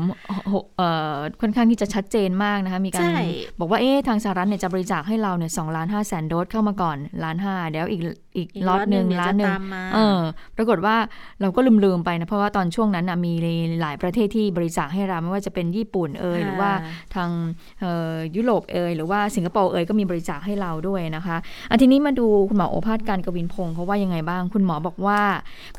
[0.50, 3.20] โหเอ่อค่อนข้างที่จะชัดเจนมากนะคะมีการใช่
[3.60, 8.02] บอกว่าเอ๊ะทางสหรัฐเนี่ยจะบริจาคให้เราเนี่ยสองล้านห้าแสนโดสเข้ามาก่อนล้านห้าเดี๋ยวอีก
[8.36, 10.20] อีกอีกล็อตหนึ่งเดี๋ยวล้านจะหนึ่งตามมาเออ
[10.58, 10.96] ปรากฏว่า
[11.42, 13.34] เราก็ลืมๆไปนะ เพราะว่าตอนช่วงนั้นนะมี
[13.82, 16.72] หลายประเทศที่บริจาคให้เราไม่ว่าจะเป็นญี่ปุ่นเอยหรือว่า
[17.15, 17.30] ทาง
[17.82, 21.38] เอ่อยุโรปเอยหรือว่าสิงคโปร์เอยก็มีบริจาคให้เราด้วยนะคะ
[21.70, 25.22] อันทีนี้มาดูคุณหมอโอภาสการกวินพงศ์เขาว่ายังไงบ้าง คุณหมอบอกว่า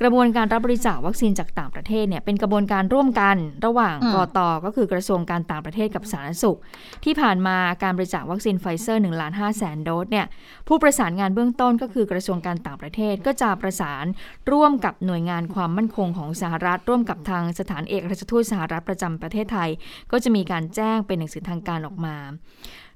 [0.00, 3.36] กระบวนการรับบริจาควัคซีนจากต่างประเทศเนี่ยเป็นกระบวนการร่วมกัน
[3.66, 6.58] ระหว่างอืมกต.ก็คือกระทรวงการต่างประเทศกับสาธารณสุข
[7.04, 10.26] ที่ผ่านมาการบริจาควัคซีนไฟเซอร์1ล้าน5แสนโดสเนี่ย
[10.68, 14.05] ผู้ประสานงานเบื้องต้นก็คือกระทรวงการต่างประเทศก็จะประสาน
[14.53, 19.70] ร่วมกับหน่วยงานความมั่นคงของสหรัฐ ร่วมกับทางสถานเอกอัครราชทูตสหรัฐประจำประเทศไทย
[20.11, 22.16] ก็จะมีการแจ้งเป็นหนังสือทางการออกมา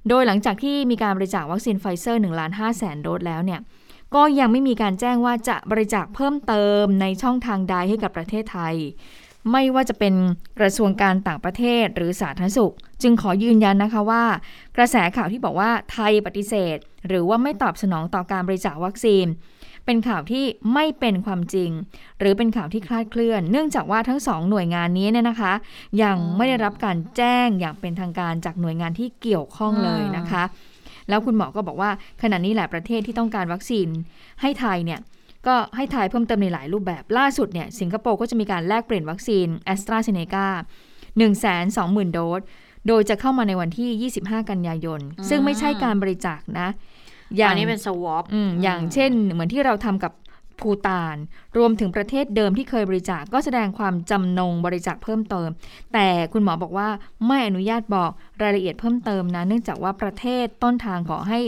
[0.08, 3.60] โดยหลังจากที่มีการบริจาควัคซีนไฟเซอร์1ล้าน5แสนโดสแล้วเนี่ย
[4.14, 8.74] ก็ยังไม่มีการแจ้งว่าจะบริจาคเพิ่มเติมในช่องทางใดให้กับประเทศไทย
[9.52, 10.14] ไม่ว่าจะเป็น
[10.60, 14.24] กระทรวงการต่างประเทศหรือสาธารณสุข จึงขอยืนยันนะคะว่า
[14.76, 16.76] กระแสข่าวที่บอกว่าไทยปฏิเสธ
[17.08, 19.26] หรือว่าไม่ตอบสนองต่อการบริจาควัคซีน
[19.84, 21.70] เป็นข่าวที่ไม่เป็นความจริง
[22.18, 25.52] หรือเป็นข่าวที่คลาดเคลื่อน เนื่องจากว่าทั้งสองหน่วยงานนี้เนี่ยนะคะ
[26.02, 30.44] ยังไม่ได้รับการแจ้งอย่างเป็นทางการจากหน่วยงานที่เกี่ยวข้องเลยนะคะ
[31.08, 31.90] แล้วคุณหมอก็บอกว่า
[32.22, 33.88] ขณะนี้หลายประเทศที่ต้องการวัคซีน
[34.40, 35.00] ให้ไทยเนี่ย
[35.48, 40.46] ก็ให้ไทยเพิ่มเติมในหลายรูปแบบล่าสุดเนี่ยสิงคโปร์ก็จะมีการแลกเปลี่ยนวัคซีนแอสตราเซเนกา
[40.94, 41.30] 1 2 0
[41.76, 42.40] 0 0 0 โดส
[42.88, 46.68] โดยจะเข้ามาในวันที่ 25 กันยายน ซึ่งไม่ใช่การบริจาคนะ
[47.48, 50.12] อันนี้เป็น swapอืมอย่างเช่น เหมือนที่เราทำกับ
[50.64, 51.16] ภูฏาน
[51.58, 55.48] รวมถึงประเทศเดิมที่เคยบริจาคก็แสดงความจำนงบริจาคเพิ่มเติม
[55.94, 56.88] แต่คุณหมอบอกว่า
[57.26, 58.10] ไม่อนุญาตบอก
[58.42, 61.40] รายละเอียดเพิ่มเติมนะ เนื่องจากว่าประเทศต้นทางขอให้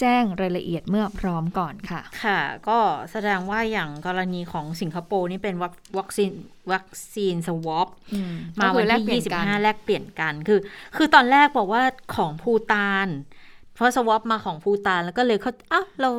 [0.00, 2.78] แจ้งรายละเอียดเมื่อพร้อมก่อนค่ะ ค่ะ ก็
[3.12, 6.32] แสดงว่าอย่างกรณีของสิงคโปร์นี่เป็นวัควัคซีน
[6.72, 7.88] วัคซีนสวอป
[8.60, 10.60] มาวันที่25 แลกเปลี่ยนกันคือ
[10.96, 11.82] คือตอนแรกบอกว่า
[12.14, 13.08] ของภูตาน
[13.74, 16.10] เพราะสวอปมาของภูตานแล้วก็เลยเขาอ้าวเรา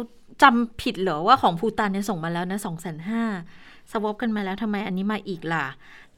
[0.41, 3.23] จำผิดเหรอว่าของภูตานเนี่ยส่งมาแล้วนะสองแสนห้า
[3.91, 5.65] สวอปกันมาแล้วทำไมอันนี้มาอีกล่ะ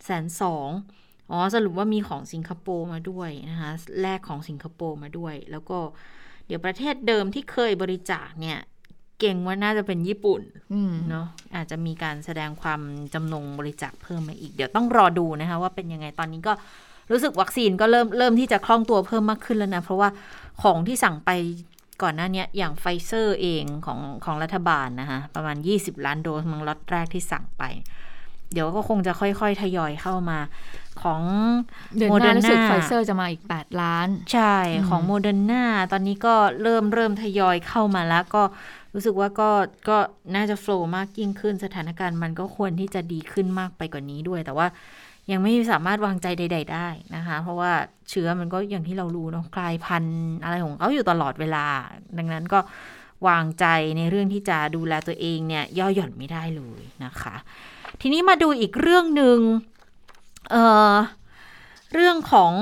[0.05, 0.69] แสนสอง
[1.31, 5.77] อ๋อ สรุปว่ามีของสิงคโปร์มาด้วยนะคะแลกของสิงคโปร์มาด้วย แล้วก็
[6.47, 8.57] เดี๋ยวประเทศเดิมที่เคยบริจาคเนี่ย
[9.19, 10.41] เก็งว่าน่าจะเป็นญี่ปุ่น
[10.73, 12.81] อืมเนาะอาจจะมีการแสดงความ
[13.13, 16.53] จำนงบริจาคเพิ่มมาอีก เดี๋ยวต้องรอดูนะคะว่าเป็นยังไงตอนนี้ก็
[17.11, 20.09] รู้สึกวัคซีนก็เริ่มเริ่มที่จะคล่องตัวเพิ่มมากขึ้นแล้วนะ เพราะว่า
[20.61, 21.31] ของที่สั่งไป
[22.01, 27.63] ก่อนหน้าเนี้ยอย่างไฟเซอร์เองของของรัฐบาลนะคะประมาณ 20 ล้านโดสมังล็อตแรกที่สั่งไป
[28.53, 30.39] เดี๋ยวก็คงจะค่อยๆ ทยอยเข้ามา
[31.01, 31.21] ของ
[31.95, 38.43] เดือนหน้ารู้สึก Moderna ไฟเซอร์จะมาอีก 8 ล้าน ใช่อืมของโมเดอร์นาตอนนี้ก็เริ่มเริ่มทยอยเข้ามาแล้วก็
[38.93, 39.49] รู้สึกว่าก็
[39.89, 39.97] ก็
[40.35, 44.67] น่าจะ flow มากยิ่งขึ้นสถานการณ์มันก็ควรที่จะดีขึ้นมากไปกว่านี้ด้วย แต่ว่า
[45.31, 47.71] ยังไม่สามารถวางใจใด ๆ ได้นะคะ เพราะว่า
[48.09, 51.65] เชื้อมันก็อย่างที่เรารู้เนาะกลายพันธุ์อะไรของเขาอยู่ตลอดเวลา
[52.17, 52.59] ดังนั้นก็
[53.27, 53.65] วางใจ
[53.97, 57.35] ในเรื่องที่จะดูแลตัวเองเนี่ยย่อหย่อนไม่ได้เลยนะคะ
[58.01, 59.37] ทีนี้มาดูอีกเรื่องหนึ่ง
[60.51, 60.95] เอ่อ
[61.93, 62.53] เรื่องของ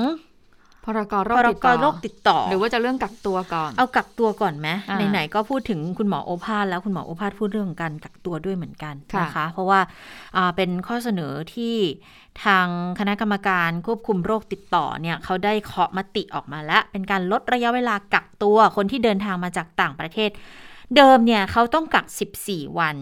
[0.84, 9.80] พรกโรพครติดกต่อโรคติดต่อ หรือว่าจะเรื่องกักตัวก่อน เอากักตัวก่อนไหมอ่าไหนๆก็พูดถึงคุณหมอโอภาสแล้วคุณหมอโอภาสพูดเรื่องของการกักตัวด้วยเหมือนกันค่ะนะคะ เพราะว่า
[10.36, 11.74] อ่าเป็นข้อเสนอที่
[12.44, 12.66] ทาง
[12.98, 20.30] คณะกรรมการควบคุมโรคติดต่อเนี่ยเขาได้เคาะมติออกมาแล้ว เป็นการลดระยะเวลากักตัวคนที่เดินทางมาจากต่างประเทศ
[20.96, 22.06] เดิมเนี่ยเขาต้องกัก
[22.42, 22.96] 14 วัน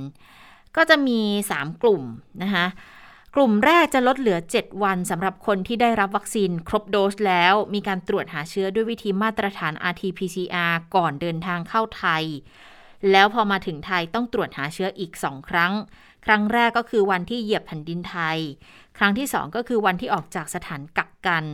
[0.77, 1.21] ก็จะมี
[1.55, 2.03] 3 กลุ่ม
[2.43, 2.67] นะคะ
[3.35, 12.25] กลุ่มแรกจะลดเหลือ 7 วันสำหรับคนที่ได้รับวัคซีนครบโดสแล้ว มีการตรวจหาเชื้อด้วยวิธีมาตรฐาน RT-PCR ก่อนเดินทางเข้าไทย
[13.11, 15.73] แล้วพอมาถึงไทยต้องตรวจหาเชื้ออีก 2 ครั้ง
[16.25, 18.39] ครั้งแรกก็คือวันที่เหยียบแผ่นดินไทย
[18.99, 21.45] ครั้งที่ 2 ก็คือวันที่ออกจากสถานกักกัน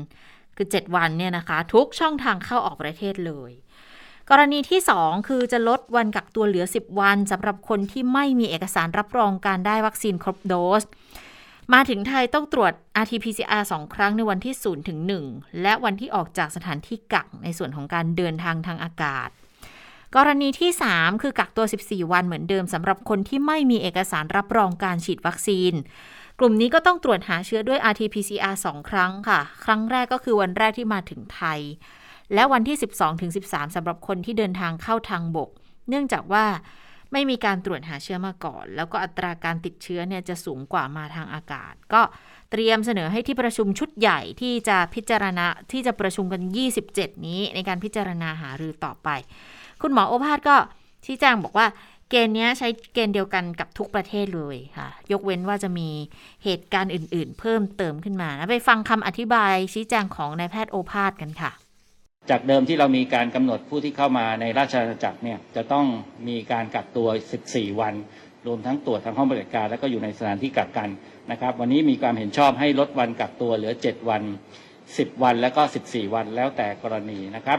[0.56, 3.52] คือ 7 วันเนี่ยนะคะ ทุกช่องทางเข้าออกประเทศเลย
[4.30, 10.82] กรณีที่ 2 คือจะลดวันกักตัวเหลือ 10 วันสำหรับคนที่ไม่มีเอกสารรับรองการได้วัคซีนครบโดส
[11.72, 12.72] มาถึงไทยต้องตรวจ
[13.02, 14.98] RT-PCR 2 ครั้งในวันที่ 0 ถึง
[15.30, 19.28] 1 และวันที่ออกจากสถานที่กักในส่วนของการเดินทางทางอากาศ
[20.16, 25.72] กรณีที่ 3 คือกักตัว 14 วันเหมือนเดิมสำหรับคนที่ไม่มีเอกสารรับรองการฉีดวัคซีน
[26.42, 31.60] กลุ่มนี้ก็ต้องตรวจหาเชื้อด้วย RT-PCR 2 ครั้งค่ะ ครั้งแรกก็คือวันแรกที่มาถึงไทย
[32.34, 35.50] และวันที่ 12ถึง13สำหรับคนที่เดินทางเข้าทางบก
[35.88, 36.44] เนื่องจากว่า
[37.12, 42.02] ไม่มีการตรวจหาเชื้อมาก่อน แล้วก็อัตราการติดเชื้อเนี่ยจะสูงกว่ามาทางอากาศ ก็
[42.50, 46.42] เตรียมเสนอให้ที่ประชุมชุดใหญ่ที่จะพิจารณาที่จะประชุมกัน
[46.84, 49.08] 27 นี้ในการพิจารณาหารือต่อไป
[49.82, 50.56] คุณหมอโอภาสก็
[51.06, 51.66] ชี้แจงบอกว่า
[52.10, 55.88] เกณฑ์นี้ใช้เกณฑ์เดียวกันกับทุกประเทศเลยค่ะ ยกเว้นว่าจะมี
[56.44, 61.50] เหตุการณ์อื่น ๆ เพิ่มเติมขึ้นมาไปฟังคำอธิบายชี้แจงของนายแพทย์โอภาสกันค่ะ
[62.30, 65.86] จากเดิมที่เรามีการกำหนดผู้ที่เข้ามาในราชอาณาจักรเนี่ยจะต้อง
[66.28, 67.08] มีการกักตัว
[67.44, 67.94] 14 วัน
[68.46, 70.88] รวมทั้งตรวจทางห้องปฏิบัติการ แล้วก็อยู่ในสถานที่กักกัน
[71.30, 74.22] นะครับ วันนี้มีความเห็นชอบให้ลดวันกักตัวเหลือ 7 วัน
[74.72, 77.58] 10 วัน แล้วก็ 14 วันแล้วแต่กรณีนะครับ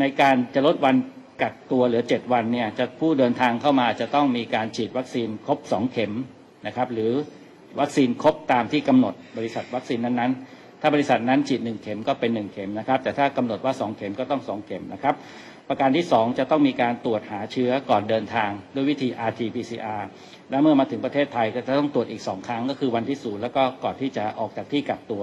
[0.00, 0.94] ในการจะลดวัน
[1.42, 6.12] กักตัวเหลือ 7 วันเนี่ยจะผู้เดินทางเข้ามาจะต้องมีการฉีดวัคซีนครบ 2 เข็ม
[6.66, 7.12] นะครับ หรือ
[7.80, 15.14] วัคซีนครบตามที่กำหนดบริษัทวัคซีนนั้นๆ ถ้าบริษัทนั้นฉีด 1 เข็มก็เป็น 1 เข็มนะครับ แต่ถ้ากำหนดว่า 2 เข็มก็ต้อง 2 เข็มนะครับ
[15.68, 20.02] ประการที่ 2 จะต้องมีการตรวจหาเชื้อก่อนเดินทาง ด้วยวิธี RT-PCR
[20.50, 25.22] และเมื่อมาถึงประเทศไทยก็จะต้องตรวจอีก 2 ครั้ง ก็คือวันที่ศูนย์แล้วก็ก่อนที่จะออกจากที่กักตัว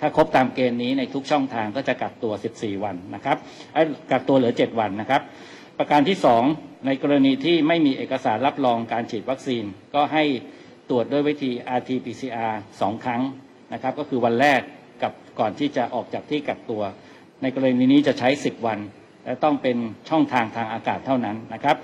[0.00, 3.36] ถ้าครบตามเกณฑ์นี้ในทุกช่องทางก็จะกักตัว 14 วันนะครับ
[4.10, 5.22] กักตัวเหลือ 7 วันนะครับ
[5.82, 6.18] ประการที่
[6.52, 9.64] 2 ในกรณีที่ไม่มีเอกสารรับรองการฉีดวัคซีน
[9.94, 10.24] ก็ให้
[10.90, 13.22] ตรวจด้วยวิธี RT-PCR 2 ครั้ง
[13.72, 14.60] นะครับ ก็คือวันแรก
[15.02, 16.82] กับก่อนที่จะออกจากที่กักตัว
[17.42, 18.78] ในกรณีนี้จะใช้ 10 วัน
[19.24, 19.76] และต้องเป็น
[20.10, 21.76] ช่องทางทางอากาศเท่านั้นนะครับ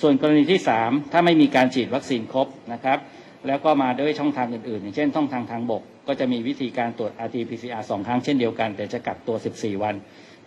[0.00, 2.98] ส่วนกรณีที่ 3 ถ้าไม่มีการฉีดวัคซีนครบนะครับ
[3.46, 9.96] แล้วก็มาด้วยช่องทางอื่นๆ อย่างเช่นช่องทางทางบก ก็จะมีวิธีการตรวจ RT-PCR 2 ครั้งเช่นเดียวกัน แต่จะกักตัว 14 วัน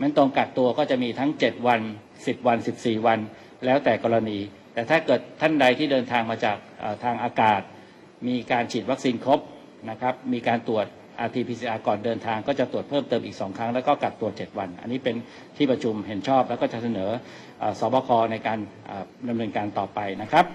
[0.01, 1.81] มันตรงกักตัวก็จะมีทั้ง 7 วัน
[2.15, 3.19] 10 วัน 14 วัน
[3.65, 4.39] แล้วแต่กรณี
[4.73, 6.57] แต่ถ้าเกิดท่านใดที่เดินทางมาจาก
[7.03, 7.61] ทางอากาศ
[8.27, 9.39] มีการฉีดวัคซีนครบ
[9.89, 10.85] นะครับ มีการตรวจ
[11.25, 15.15] RT-PCR ก่อนเดินทางก็จะตรวจเพิ่มเติมอีก 2 ครั้ง แล้วก็กักตัว 7 วัน อันนี้เป็น
[15.57, 17.09] ที่ประชุมเห็นชอบแล้วก็จะเสนอ
[17.61, 18.59] อ่อสบคในการ
[19.29, 20.45] ดำเนินการต่อไปนะครับ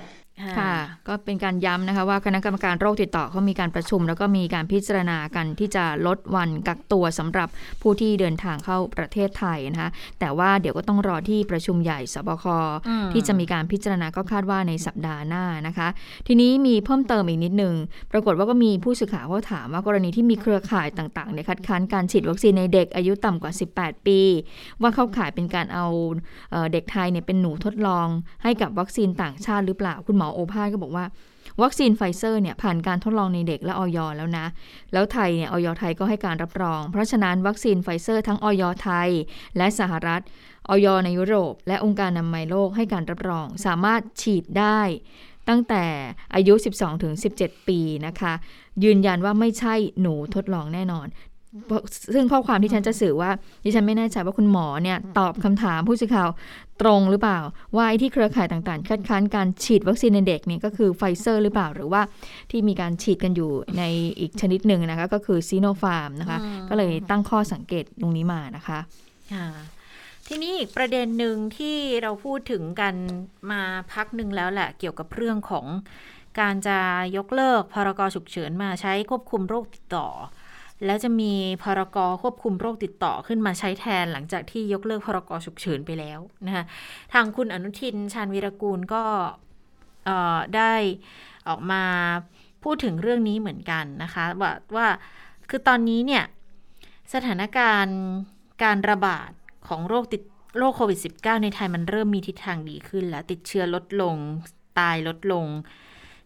[0.59, 0.75] ค่ะ
[1.09, 7.49] ก็เป็นการย้ำนะคะว่าคณะกรรมการโรคติดต่อเขามีการประชุม แล้วก็มีการพิจารณากันที่จะลดวันกักตัวสำหรับ
[7.83, 9.91] ผู้ที่เดินทางเข้าประเทศไทยนะคะ
[10.21, 12.45] แต่ว่าเดี๋ยวก็ต้องรอที่ประชุมใหญ่สบค
[12.89, 15.89] อืมที่จะมีการพิจารณาก็คาดว่าในสัปดาห์หน้านะคะ
[16.27, 17.75] ทีนี้มีเพิ่มเติมอีกนิดนึง
[18.13, 24.21] ปรากฏว่าก็มีผู้สื่อข่าวเขาถามว่ากรณีที่มีเครือข่ายต่างๆเนี่ยคัดค้านการฉีดวัคซีนในเด็กอายุต่ำกว่า 18 ปี
[24.81, 25.87] ว่าเข้าข่ายเป็นการเอา
[26.51, 28.07] เอ่อเด็กไทยเนี่ยเป็นหนูทดลอง
[28.43, 31.05] ให้กับวัคซีนต่างชาติหรือเปล่าคุณหมอโอภาสก็บอกว่า
[31.63, 34.47] วัคซีนไฟเซอร์เนี่ยผ่านการทดลองในเด็กและอย.แล้วนะ
[34.93, 39.09] แล้วไทยเนี่ยอย.ไทยก็ให้การรับรอง เพราะฉะนั้นวัคซีนไฟเซอร์ทั้งอย.ไทย
[39.57, 40.23] และสหรัฐ
[40.69, 44.81] ออยในยุโรป และองค์การนามัยโลกให้การรับรอง สามารถฉีดได้
[45.49, 45.85] ตั้งแต่
[46.35, 46.55] อายุ
[47.11, 48.33] 12-17 ปีนะคะ
[48.85, 51.07] ยืนยันว่าไม่ใช่หนูทดลองแน่นอน
[52.15, 53.31] ซึ่งข้อความที่ฉันจะสื่อว่า
[53.65, 56.29] ดิฉันไม่แน่ใจว่าคุณหมอเนี่ยตอบคำถามผู้สื่อข่าว
[56.83, 57.39] ตรงหรือเปล่า
[57.77, 62.03] ว่าไอ้ที่เครือข่ายต่างๆคัดค้านการฉีดวัคซีนในเด็กเนี่ยก็คือไฟเซอร์หรือเปล่าหรือว่า
[62.51, 63.83] ที่มีการฉีดกันอยู่ใน
[64.21, 68.79] อีกชนิดหนึ่งนะคะก็คือซีโนฟาร์มนะคะอืมก็เลยตั้งข้อสังเกตตรงนี้มานะคะ
[69.33, 69.47] ค่ะ
[70.29, 72.95] ทีนี้อีกประเด็นหนึ่งที่เราพูดถึงกัน
[73.51, 73.63] มา
[73.93, 75.67] พักหนึ่งแล้วแหละเกี่ยวกับเรื่องของ
[76.41, 76.79] การจะ
[77.17, 80.07] ยกเลิกพรกฉุกเฉินมาใช้ควบคุมโรคติดต่อ
[80.85, 86.65] แล้วจะมีพรกควบคุมโรคติดต่อขึ้นมาใช้แทนหลังจากที่ยกเลิกพรกฉุกเฉินไปแล้วนะคะ
[87.13, 89.03] ทางคุณอนุทินชาญวีรกูลก็
[90.57, 90.75] ได้
[91.49, 91.85] ออกมา
[92.65, 94.89] พูดถึงเรื่องนี้เหมือนกันนะคะว่าว่า
[95.51, 96.25] คือตอนนี้เนี่ย
[97.15, 97.99] สถานการณ์
[98.65, 99.31] การระบาด
[99.69, 100.23] ของโรคติด
[100.59, 104.17] โรคโควิด -19 ในไทยมันเริ่มมีทิศทางดีขึ้น แล้วติดเชื้อลดลง
[104.79, 105.47] ตายลดลง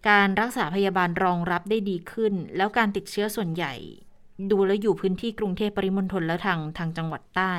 [0.09, 3.75] การรักษาพยาบาลรองรับได้ดีขึ้น แล้วการติดเชื้อส่วนใหญ่
[4.51, 7.53] ดูแล้วอยู่พื้นที่กรุงเทพปริมณฑลและทางทางจังหวัดใต้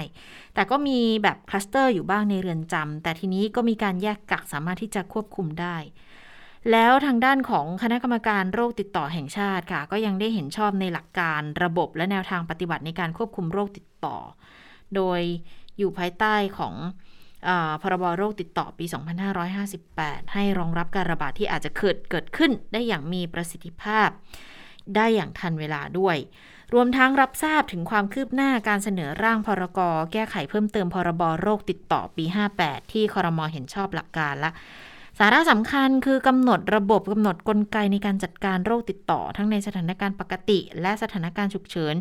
[0.53, 5.77] แต่ก็มีแบบคลัสเตอร์อยู่บ้างในเรือนจำแต่ทีนี้ก็มีการแยกกักสามารถที่จะควบคุมได้
[6.71, 14.17] แล้วทางด้านของคณะกรรมการโรคติดต่อแห่งชาติค่ะ ก็ยังได้เห็นชอบในหลักการระบบและแนวทางปฏิบัติในการควบคุมโรคติดต่อ
[14.95, 15.21] โดย
[15.77, 16.75] อยู่ภายใต้ของ
[17.47, 17.49] อ
[17.81, 18.85] พรบโรคติดต่อปี
[19.59, 24.09] 2558 ให้รองรับการระบาดที่อาจจะเกิดเกิดขึ้นได้อย่างมีประสิทธิภาพ
[24.95, 26.17] ได้อย่างทันเวลาด้วย
[26.73, 29.79] รวมทั้งรับทราบถึงความคืบหน้าการเสนอร่างพรก
[30.11, 32.25] แก้ไขเพิ่มเติมพรบโรคติดต่อปี
[32.59, 34.51] 58 ที่คอรมอเห็นชอบหลักการละ
[35.19, 41.95] สาระสำคัญคือกำหนดระบบกำหนดกลไกในการจัดการโรคติดต่อ ทั้งในสถานการณ์ปกติ และสถานการณ์ฉุกเฉิน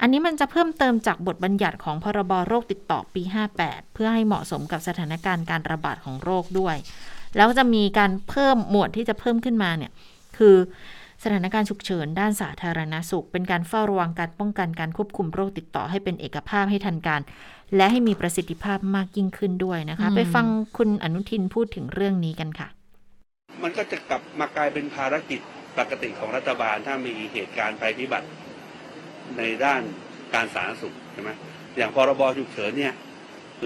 [0.00, 3.22] อันนี้มันจะเพิ่มเติมจากบทบัญญัติของพรบโรคติดต่อปี
[3.58, 6.76] 58 เพื่อให้เหมาะสมกับสถานการณ์การระบาดของโรคด้วย
[7.36, 9.92] แล้วจะมีการเพิ่มหมวดที่จะเพิ่มขึ้นมาเนี่ย
[10.38, 10.56] คือ
[11.22, 17.20] สถานการณ์ฉุกเฉินด้านสาธารณสุข เป็นการเฝ้าระวังการป้องกันการควบคุมโรคติดต่อให้เป็นเอกภาพให้ทันการ
[17.76, 22.68] และให้มีประสิทธิภาพมากยิ่งขึ้นด้วยนะคะอืมไปฟังคุณอนุทินพูดถึงเรื่องนี้กันค่ะ
[23.62, 25.40] มันก็จะกลับมากลายเป็นภารกิจ
[25.78, 28.28] ปกติของรัฐบาลถ้ามีเหตุการณ์ภัยพิบัติ
[29.38, 29.82] ในด้าน
[30.34, 31.30] การสาธารณสุขใช่ไหม
[31.76, 32.94] อย่างพรบฉุกเฉินเนี่ย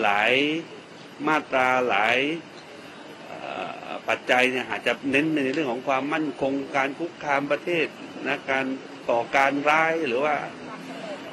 [0.02, 0.32] หลาย
[1.26, 2.16] มาตราหลาย
[2.49, 2.49] เอ่อ
[4.08, 7.86] ปัจจัยเนี่ยอาจจะเน้นในเรื่องของความมั่นคงการคุกคามประเทศ
[8.26, 8.64] นะการ
[9.10, 10.34] ต่อการร้ายหรือว่า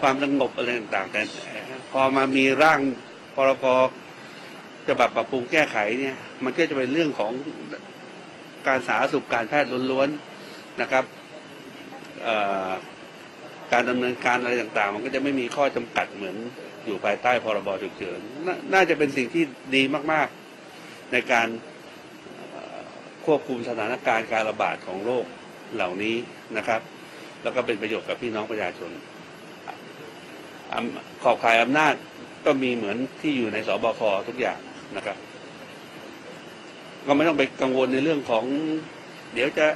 [0.01, 1.21] ความสงบอะไรต่างๆแต่
[1.91, 2.79] พอมามีร่าง
[3.35, 3.65] พรก
[4.87, 7.31] ฉบับปรับปรุงแก้ไขเนี่ย มันก็จะเป็นเรื่องของ
[8.67, 11.03] การสาธารณสุขการแพทย์ล้วนๆนะครับ
[13.71, 16.35] การดำเนินการอะไรต่างๆ มันก็จะไม่มีข้อจำกัดเหมือน
[16.85, 19.43] อยู่ภายใต้พรบฉุกเฉินนน่าจะเป็นสิ่งที่
[19.75, 21.47] ดีมากๆในการ
[23.27, 25.25] ควบคุมสถานการณ์การระบาดของโรค
[25.75, 26.15] เหล่านี้
[26.57, 26.81] นะครับ
[27.43, 28.91] แล้วก็เป็นประโยชน์กับพี่น้องประชาชน
[30.71, 30.73] อ
[31.23, 31.93] ขอบข่ายอำนาจ
[32.45, 34.59] ก็มีเหมือนที่อยู่ในสบคทุกอย่าง
[34.95, 35.17] นะครับ
[37.05, 38.43] ก็ไม่ต้องไปกังวลในเรื่องของ
[39.33, 39.67] เดี๋ยวจะ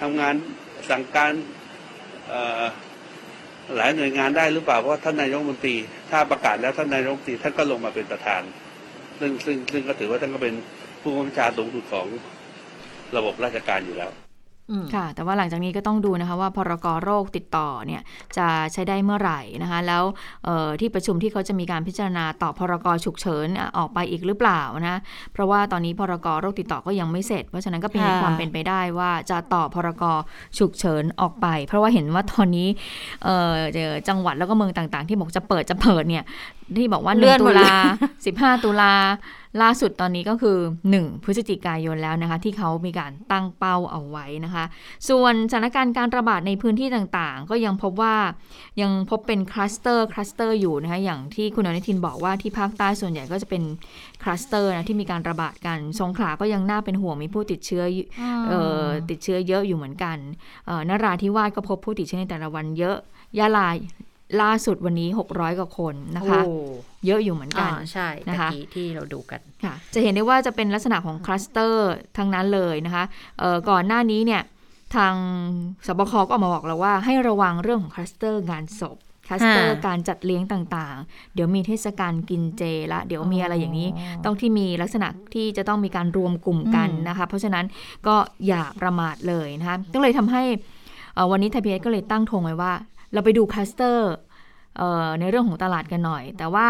[0.00, 0.34] ทำงาน
[0.90, 1.32] สั่งการ
[3.76, 5.76] หลายหน่วยงานได้หรือเปล่าเพราะท่านนายกมนตรี
[6.10, 8.42] ถ้าประกาศแล้วท่านนายกมนตรีท่านก็ลงมาเป็นประธาน
[9.20, 10.54] ซึ่งซึ่งซึ่งก็ถือว่าท่านก็เป็น
[11.02, 12.06] ผู้บัญชาสูงสุดของ
[13.16, 14.12] ระบบราชการอยู่แล้ว
[14.72, 18.02] อืมค่ะ แต่ว่าหลังจากนี้ก็ต้องดูนะคะว่าพรกโรคติดต่อเนี่ย
[18.36, 20.02] จะใช้ได้เมื่อไหร่นะคะ แล้ว
[20.44, 24.98] เอ่อที่ประชุมที่เขาจะมีการพิจารณาต่อพรกฉุกเฉินอะออกไปอีกหรือเปล่านะ
[25.32, 30.04] เพราะว่าตอนนี้พรกโรคติดต่อก็ยังไม่เสร็จ เพราะฉะนั้นก็เป็นค่ะความเป็นไปได้ว่าจะต่อพรก
[30.58, 32.68] ฉุกเฉินออกไป เพราะว่าเห็นว่าตอนนี้
[33.24, 36.24] เอ่อเจอจังหวัดแล้วก็เมืองต่างๆ ที่บอกจะเปิดจะเปิดเนี่ย
[36.76, 37.78] ที่บอกว่าเลื่อน1ตุลาหมดเลย
[38.56, 38.94] 15 ตุลา
[39.62, 40.58] ล่าสุดตอนนี้ก็คือ
[40.94, 44.64] 1 พฤศจิกายนแล้วนะคะ ที่เขามีการตั้งเป้าเอาไว้นะคะ
[45.08, 48.16] ส่วนสถานการณ์การระบาดในพื้นที่ต่างๆ ก็ยังพบว่า
[48.80, 53.62] ยังพบเป็นคลัสเตอร์คลัสเตอร์อยู่นะคะอย่างที่คุณอนุทินบอกว่าที่ภาคใต้ส่วนใหญ่ก็จะเป็น
[54.22, 58.06] คลัสเตอร์นะที่มีการระบาดกันสงขลาก็ยังน่าเป็นห่วงมีผู้ติดเชื้ออยู่
[58.48, 60.16] เอ่อติดเชื้อเยอะอยู่เหมือนกัน
[60.66, 62.96] เอ่อนราธิวาสก็พบผู้ติดเชื้อในแต่ละวันเยอะ
[63.38, 63.68] ยะลา
[64.42, 66.54] ล่าสุดวันนี้ 600 กว่าคนนะคะโอ้
[67.06, 73.04] เยอะอยู่เหมือนกัอ่านใช่นะคะตะกี้ที่เราดูกันค่ะจะเห็นได้ว่าจะเป็นลักษณะของคลัสเตอร์ทั้งนั้นเลยนะคะ
[73.38, 74.42] เอ่อก่อนหน้านี้เนี่ย
[74.96, 75.14] ทาง
[75.86, 82.62] ศบคก็ออกมาบอกแล้วว่าให้ระวังเรื่องของคลัสเตอร์งานศพคลัสเตอร์ค่ะการจัดเลี้ยงต่างๆ เดี๋ยวมีเทศกาลกินเจ
[82.92, 83.88] ละเดี๋ยวมีอะไรอย่างนี้
[84.24, 87.64] ต้องที่มีลักษณะที่จะต้องมีการรวมกลุ่มกันอืมนะคะ เพราะฉะนั้น
[88.06, 88.16] ก็
[88.46, 90.42] อย่าประมาทเลยนะคะก็เลยทำให้
[91.14, 92.72] เอ่อวันนี้ไทยพีบีเอสก็เลยตั้งธงไว้ว่า
[93.12, 94.12] เราไปดูคลัสเตอร์
[94.76, 96.66] เอ่อในเรื่องของตลาดกันหน่อย แต่ว่า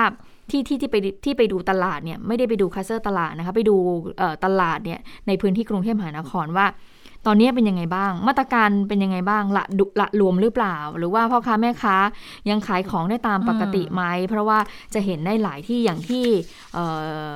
[0.50, 3.76] ที่ที่ที่ไปที่ไปดูตลาดเนี่ยไม่ได้ไปดูคลัสเตอร์ตลาดนะคะไปดู
[4.18, 6.66] เอ่อตลาดเนี่ยในพื้นที่กรุงเทพมหานครว่า
[7.26, 11.96] ตอนนี้เป็นยังไงบ้าง มาตรการเป็นยังไงบ้างละดุละรวมหรือเปล่า หรือว่าพ่อค้าแม่ค้า
[12.50, 14.58] ยังขายของได้ตามปกติไหมเพราะว่า
[14.94, 16.24] จะเห็นได้หลายที่อย่างที่
[16.74, 16.84] เอ่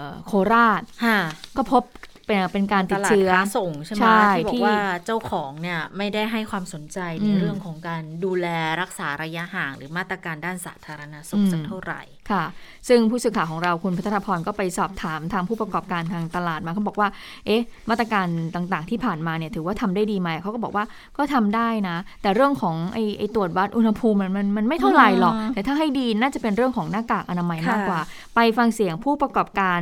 [0.00, 1.18] อโคราชค่ะ
[1.56, 1.82] ก็พบ
[2.26, 8.46] เป็นเป็นการตติดลาดเชื้อค้าส่งใช่ไหมใช่ที่บอที่กว่าเจ้าของเนี่ยไม่ได้ให้ความสนใจในอืมเรื่องของการดูแล
[8.80, 12.44] รักษาระยะห่าง หรือมาตรการด้านสาธารณสุขอืมสักเท่าไหร่ค่ะ
[12.88, 17.08] ซึ่งผู้สื่อข่าวของเราคุณพัฒนพรก็ไปสอบถามทางผู้ประกอบการทางตลาดมาเขาบอกว่า
[17.46, 20.84] เอ๊ะ มาตรการต่างๆ ที่ผ่านมาเนี่ยถือว่าทำได้ดีไหมเขาก็บอกว่า
[21.18, 28.00] ก็ทำได้นะ แต่เรื่องของไอ้ไอ้ตรวจวัดอุณหภูมิมันมันมันไม่เท่าไหร่หรอกอืมแต่ถ้าให้ดีน่าจะเป็นเรื่องของหน้ากากอนามัยค่ะมากกว่า
[28.34, 29.80] ไปฟังเสียงผู้ประกอบการ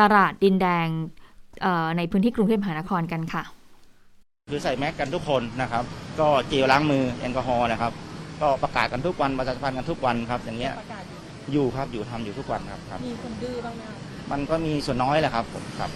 [0.00, 1.23] ตลาดดินแดงเอ่อ
[1.96, 3.42] ในพื้นที่กรุงเทพมหานครกันค่ะ
[4.50, 5.84] คือใส่แมสกันทุกคนนะครับ
[6.20, 7.92] ก็เจลล้างมือแอลกอฮอล์นะครับ
[8.40, 10.72] ก็ประกาศกันทุกวันประชาสัมพันธ์กันทุกวันครับ อย่างเงี้ย
[11.52, 13.96] อยู่ครับอยู่ทำอยู่ทุกวันครับครับ มีคนดื้อบ้างไหมคะ
[14.30, 15.90] มันก็มีส่วนน้อยแหละครับผมครับ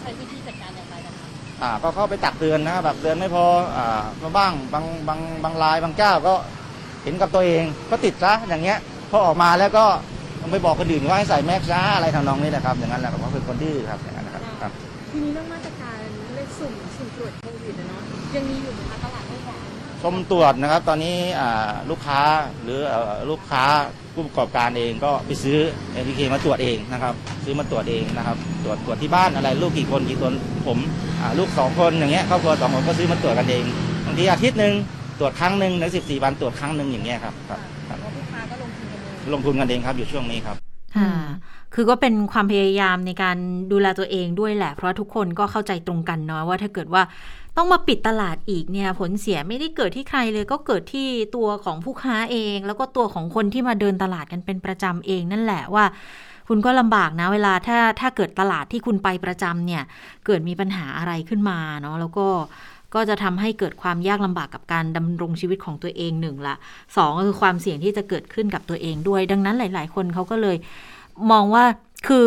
[0.00, 1.28] ใช้วิธีจัดการอย่างไรกันคะ
[1.62, 3.44] อ่าก็เข้าไปตักเตือนนะครับแบบเตือนไม่พอ
[3.76, 6.34] อ่ามาบ้างบางบางบางรายบางเจ้าก็
[7.04, 8.78] เห็นกับตัวเองก็ติดซะอย่างเงี้ย
[9.10, 9.84] พอออกมาแล้วก็
[10.40, 14.00] ต้องไปบอกคนอื่นว่าให้ใส่แมสซะอะไรทำนองนี้นะครับ อย่างนั้นแหละผมว่าเป็นคนดื้อครับ
[15.18, 15.98] ทีนี้เรื่องมาตรการ
[16.34, 18.02] เลขสุ่มสุ่มตรวจโควิดนะเนาะ
[18.34, 19.60] ยังมีอยู่ไหมคะตลาดไม่หวาน
[20.02, 22.20] ชมตรวจนะครับ ตอนนี้อ่าลูกค้า
[22.62, 23.62] หรือเอ่อลูกค้า
[24.14, 25.58] ผู้ประกอบการเองก็ไปซื้อ
[25.94, 27.14] ATK มาตรวจเองนะครับ
[27.44, 30.32] ซื้อมาตรวจเองนะครับ ตรวจตรวจที่บ้านอะไรลูกกี่คนกี่คน
[30.66, 30.78] ผม
[31.20, 33.64] อ่าลูกสองคนอย่างเงี้ยครอบครัวสองคนก็ซื้อมาตรวจกันเอง
[34.06, 34.74] บางทีอาทิตย์หนึ่ง
[35.18, 40.56] ตรวจครั้งหนึ่งในสิบสี่วันตรวจครั้งหนึ่งอย่างเงี้ยครับครับครับ เพราะลูกค้าก็ลงทุนกันเอง ลงทุนกันเองครับอยู่ช่วงนี้ครับ
[40.96, 41.10] ค่ะ
[41.74, 43.36] คือก็เป็นความพยายามในการ
[43.72, 47.02] ดูแลตัวเองด้วยแหละ เพราะทุกคนก็เข้าใจตรงกันเนาะว่าถ้าเกิดว่า
[47.56, 55.84] ต้องมาปิดตลาดอีกเนี่ยผลเสียไม่ได้เกิดที่ใครเลย ก็เกิดที่ตัวของผู้ค้าเอง แล้วก็ตัวของคนที่มาเดินตลาดกันเป็นประจำเองนั่นแหละว่า
[56.48, 59.82] คุณก็ลำบากนะเวลาถ้าถ้าเกิดตลาดที่คุณไปประจำเนี่ย
[60.26, 62.26] เกิดมีปัญหาอะไรขึ้นมาเนาะแล้วก็
[62.94, 66.54] ก็จะทำให้เกิดความยากลำบากกับการดำรงชีวิตของตัวเองหนึ่งละ
[66.96, 70.56] สองก็คือความเสี่ยงที่จะเกิดขึ้นกับตัวเองด้วย ดังนั้นหลาย ๆ คนเขาก็เลย
[71.30, 71.64] มองว่า
[72.06, 72.24] คือ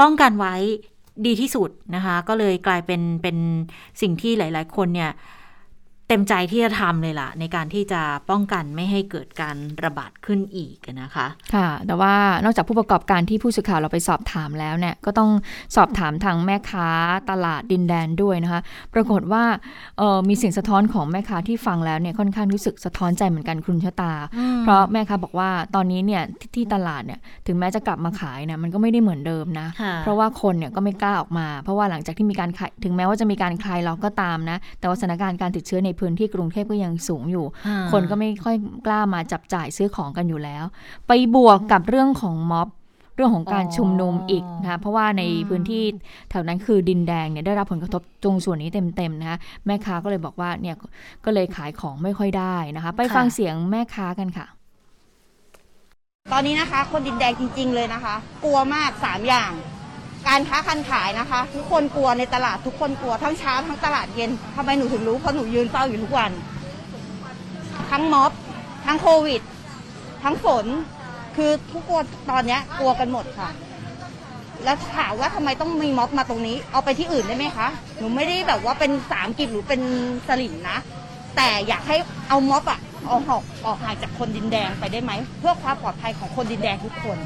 [0.00, 0.54] ป้องกันไว้
[1.26, 3.36] ดีที่สุดนะคะ ก็เลยกลายเป็นเป็น
[4.00, 5.10] สิ่งที่หลาย ๆ คนเนี่ย
[6.08, 8.00] เต็มใจที่จะทำเลยล่ะ ในการที่จะ
[8.30, 15.30] ป้องกันไม่ให้เกิดการระบาดขึ้นอีกนะคะ ค่ะ แต่ว่านอกจากผู้ประกอบการที่ผู้สื่อข่าวเราไปสอบถามแล้วเนี่ยก็ต้อง
[15.76, 16.88] สอบถามทางแม่ค้า
[17.30, 18.60] ตลาดดินแดนด้วยนะคะ
[18.94, 19.44] ปรากฏว่า
[19.98, 24.12] เอ่อมีเสียงสะท้อนของแม่ค้าที่ฟังแล้วเนี่ยค่อนข้างรู้สึกสะท้อนใจเหมือนกันคุณชะตา
[24.62, 40.64] เพราะแม่ค้าบอกว่าตอนนี้เนี่ยที่ที่ตลาดเนี่ยถึงแม้จะกลับมาขายเนี่ยมันก็ไม่ได้เหมือนเดิมนะค่ะเพราะว่าคนเนี่ยก็ไม่กล้าออกมา เพราะว่าหลังจากที่มีการขายถึงแม้ว่าจะมีการคลายล็อกก็ตามนะ แต่ว่าสถานการณ์การติดเชื้อในพื้นที่กรุงเทพก็ยังสูงอยู่อ่าคนก็ไม่ค่อยกล้ามาจับจ่ายซื้อของกันอยู่แล้ว
[41.08, 42.68] ไปบวกกับเรื่องของม็อบ
[43.16, 45.82] เรื่องของการชุมนุมอีกนะคะเพราะว่าในพื้นที่
[46.30, 50.76] แถวนั้นคือดินแดงเนี่ยได้รับผลกระทบตรงส่วนนี้เต็มๆนะคะแม่ค้าก็เลยบอกว่าเนี่ย
[51.24, 54.46] ก็เลยขายของไม่ค่อยได้นะคะ ไปฟังเสียงแม่ค้ากันค่ะ
[56.32, 58.14] ตอนนี้นะคะ คนดินแดงจริง ๆ เลยนะคะ
[58.44, 59.52] กลัวมากสามอย่าง
[60.28, 66.30] การค้าคันขายนะคะ ทุกคนกลัวในตลาดทุกคนกลัวทั้งเช้าทั้งตลาดเย็นทำไมหนูถึงรู้เพราะหนูยืนเฝ้าอยู่ทุกวัน
[67.90, 68.32] ทั้งม็อบ
[68.86, 69.42] ทั้งโควิด
[70.24, 70.66] ทั้งฝน
[71.36, 73.50] คือทุกคนตอนเนี้ยกลัวกันหมดค่ะ
[74.64, 77.68] แล้วถามว่าทำไมต้องมีม็อบมาตรงนี้ เอาไปที่อื่นได้ไหมคะ
[77.98, 79.80] หนูไม่ได้แบบว่าเป็นสามกิจหรือเป็น
[80.28, 80.78] สลิมนะ
[81.36, 81.96] แต่อยากให้
[82.28, 87.18] เอาม็อบอะออกหอกออกห่างจากคนดินแดงไปได้ไหม เพื่อความปลอดภัยของคนดินแดงทุกคน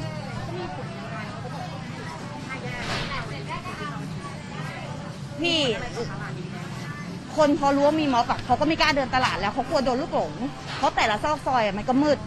[5.41, 5.59] พี่
[7.37, 10.31] คนพอรู้ว่ามีม็อบอะเขาก็ไม่กล้าเดินตลาดแล้วเขากลัวโดนลูกหลง
[10.77, 12.17] เพราะแต่ละซอกซอยอะมันก็มืด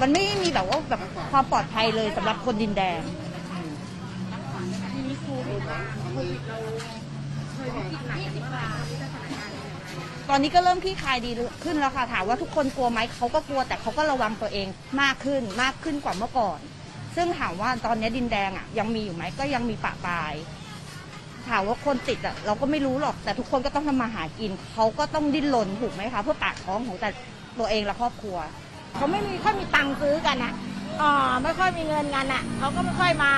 [0.00, 1.00] มันไม่มีแบบว่าแบบ
[1.30, 3.00] ความปลอดภัยเลยสำหรับคนดินแดง
[10.28, 11.30] ตอนนี้ก็เริ่มคลี่คลายดี
[11.64, 14.68] ขึ้นแล้วค่ะถามว่าทุกคนกลัวไหมเขาก็กลัวแต่เขาก็ระวังตัวเอง
[15.00, 16.58] มากขึ้นมากขึ้นกว่าเมื่อก่อน
[17.16, 20.32] ซึ่งถามว่าตอนนี้ดินแดงอะยังมีอยู่ไหมก็ยังมีปะปลาย
[21.48, 27.08] ถามว่าคนติดอะเราก็ไม่รู้หรอก แต่ทุกคนก็ต้องทำมาหากิน เขาก็ต้องดิ้นรนถูกไหมคะ เพื่อปากท้องของแต่
[27.58, 28.36] ตัวเองและครอบครัว
[28.96, 30.52] เขาไม่มีค่อยมีตังค์ซื้อกันอะ
[31.00, 33.34] อ่าไม่ค่อยมีเงินกันอะเขาก็ไม่ค่อยมา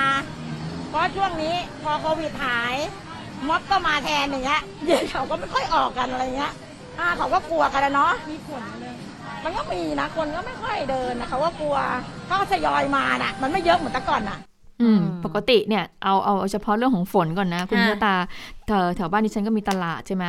[0.89, 2.75] เพราะช่วงนี้พอโควิดหาย
[3.47, 6.53] ม็อบก็มาแทนอย่างเงี้ยเดี๋ยวเขาก็ไม่ค่อยออกกันอะไรเงี้ย
[6.99, 8.95] อ่าเขาก็กลัวกันแล้วเนาะ มีผลเลย
[9.43, 11.77] มันก็มีนะ คนก็ไม่ค่อยเดินนะเขาก็กลัว
[12.25, 14.39] เขาก็ทยอยมาน่ะ มันไม่เยอะเหมือนแต่ก่อนน่ะ
[15.25, 18.15] ปกติเนี่ยเอาเอาเอาเฉพาะเรื่องของฝนก่อนนะ คุณค่ะชะตา
[18.67, 20.25] แถวแถวบ้านดิฉันก็มีตลาดใช่ไหม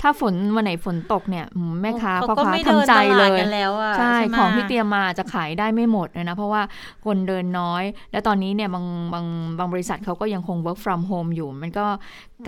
[0.00, 6.62] ถ้าฝนวันไหนฝนตกเนี่ยอืมแม่ค้าเขาพ่อก็ค้าไม่เดินทำใจตเลลาดยกันแล้วอะใช่ใช่ไหมของที่เตรียมมาจะขายได้ไม่หมดเลยนะ เพราะว่า
[7.04, 7.82] คนเดินน้อย
[8.12, 9.26] และตอนนี้เนี่ยบางบาง
[9.58, 11.86] บางบริษัทเขาก็ยังคง work from home อยู่ มันก็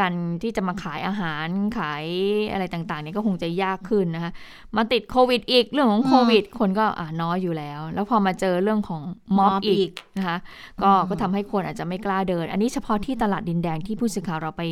[0.00, 1.46] การที่จะมาขายอาหาร
[1.78, 2.04] ขาย
[2.52, 4.32] อะไรต่างๆเนี่ยก็คงจะยากขึ้นนะคะ
[4.76, 9.02] มาติดโควิดอีกเรื่องของโควิด คนก็อ่าน้อยอยู่แล้ว แล้วพอมาเจอเรื่องของ
[9.38, 10.38] ม็อบม็อบอีอีกกนะคะ
[10.82, 14.62] ก็อืมก็ทำให้คนอาจจะไม่กล้าเดิน อันนี้เฉพาะที่ตลาดดินแดงที่ผู้สื่อข่าวเราไป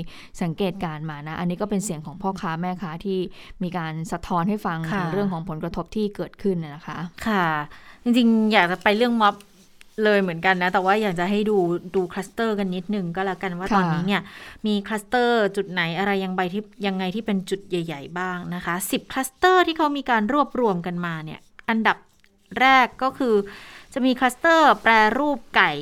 [0.42, 3.18] สังเกตการณ์มานะ อันนี้ก็เป็นเสียงของพ่อค้าแม่ค้าที่
[3.62, 7.46] มีการสะท้อนให้ฟังค่ะถึงเรื่องของผลกระทบที่เกิดขึ้นนะนะคะ ค่ะ
[8.04, 9.34] จริงๆ อยากจะไปเรื่องม็อบ
[10.04, 11.56] เลยเหมือนกันนะ แต่ว่าอยากจะให้ดู
[11.94, 14.22] ดูคลัสเตอร์กันนิดนึงก็แล้วกันว่าค่ะตอนนี้เนี่ย
[14.66, 21.96] มีคลัสเตอร์จุดไหนอะไรยังใบที่ยังไงที่เป็นจุดใหญ่ ๆ บ้างนะคะ10คลัสเตอร์ที่เขามีการรวบรวมกันมาเนี่ย อันดับ
[22.61, 23.34] แรกก็คือ
[23.94, 25.72] จะมีคลัสเตอร์แปรรูปไก่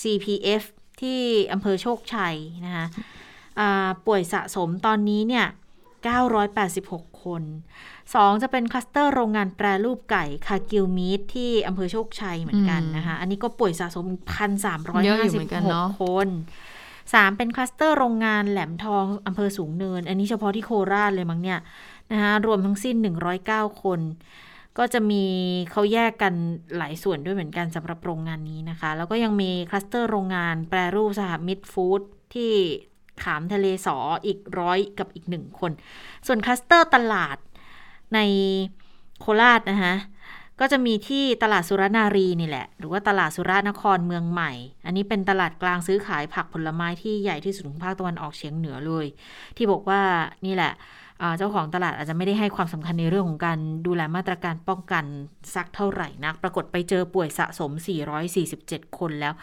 [0.00, 0.62] CPF
[1.00, 1.20] ที่
[1.52, 3.19] อำเภอโชคชัยนะคะอ่า
[4.06, 5.46] ป่วยสะสมตอนนี้เนี่ย
[6.38, 7.42] 986 คน
[7.92, 14.06] 2 จะเป็นคลัสเตอร์โรงงานแปรรูปไก่คาร์กิลล์มีทส์ที่อำเภอโชคชัยเหมือนกันนะคะ อันนี้ก็ป่วยสะสม
[15.04, 16.28] เยอะอยู่เหมือนกันเนอะ1,356 คน
[16.84, 21.58] 3 เป็นคลัสเตอร์โรงงานแหลมทองอำเภอสูงเนิน อันนี้เฉพาะที่โคราชเลยมั้งเนี่ย
[22.12, 22.96] นะคะรวมทั้งสิ้น
[23.40, 24.00] 109 คน
[24.78, 25.24] ก็จะมี
[25.70, 26.34] เขาแยกกัน
[26.76, 32.00] หลายส่วนด้วยเหมือนกันสำหรับโรงงานนี้นะคะ แล้วก็ยังมีคลัสเตอร์โรงงานแปรรูปสหมิตรฟู้ด
[32.34, 32.52] ที่
[33.24, 33.96] ขามทะเลสอ
[34.26, 35.72] อีกร้อยกับอีกหนึ่งคน
[36.26, 37.36] ส่วนคลัสเตอร์ตลาด
[38.14, 38.18] ใน
[39.20, 39.94] โคราชนะคะ
[40.60, 44.52] ก็จะมีที่ตลาดสุรนารีนี่แหละ หรือว่าตลาดสุรานครเมืองใหม่
[44.86, 49.06] อันนี้เป็นตลาดกลางซื้อขายผักผลไม้ที่ใหญ่ที่สุดของภาคตะวันออกเฉียงเหนือเลย
[49.56, 50.00] ที่บอกว่า
[50.46, 50.72] นี่แหละ
[51.38, 55.04] เจ้าของตลาดอาจจะไม่ได้ให้ความสำคัญในเรื่องของการดูแลมาตรการป้องกัน
[55.54, 57.70] สักเท่าไหร่นัก ปรากฏไปเจอป่วยสะสม
[58.34, 59.34] 447 คนแล้ว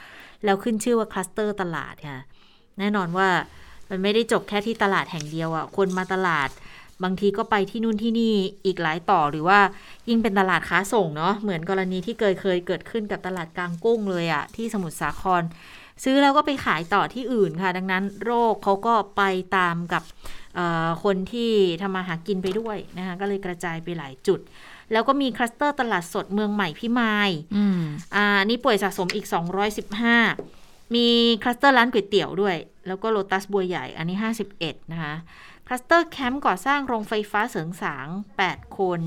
[0.46, 2.20] แล้วขึ้นชื่อว่าคลัสเตอร์ตลาดค่ะ
[2.80, 3.28] แน่นอนว่า
[3.90, 6.50] มันไม่ได้จบแค่ที่ตลาดแห่งเดียวอะคนมาตลาด
[7.04, 8.34] บางทีก็ไปที่นู่นที่นี่
[8.66, 9.60] อีกหลายต่อหรือว่า
[10.10, 15.44] ยิ่งเป็นตลาดค้าส่งเนาะเหมือนกรณีที่เคยเคยเกิดขึ้นกับตลาดกลางกุ้งเลยอะที่สมุทรสาคร
[16.04, 19.24] ซื้อแล้วก็ไปขายต่อที่อื่นค่ะ ดังนั้นโรคเขาก็ไป
[19.58, 20.04] ตามกับ
[21.04, 24.40] คนที่ทำมาหากินไปด้วยนะคะก็เลยกระจายไปหลายจุด
[24.92, 27.30] แล้วก็มีคลัสเตอร์ตลาดสดเมืองใหม่พิมาย
[28.16, 30.57] อ่านี่ป่วยสะสมอีก 215
[30.96, 31.08] มี
[31.44, 32.56] คลัสเตอร์ร้านก๋วยเตี๋ยวด้วย
[32.88, 34.18] แล้วก็โลตัสบัวใหญ่อันนี้
[34.56, 35.16] 51 นะคะ
[35.68, 38.08] คลัสเตอร์แคมป์ก่อสร้างโรงไฟฟ้าเสริงสาง
[38.44, 39.02] 8 คน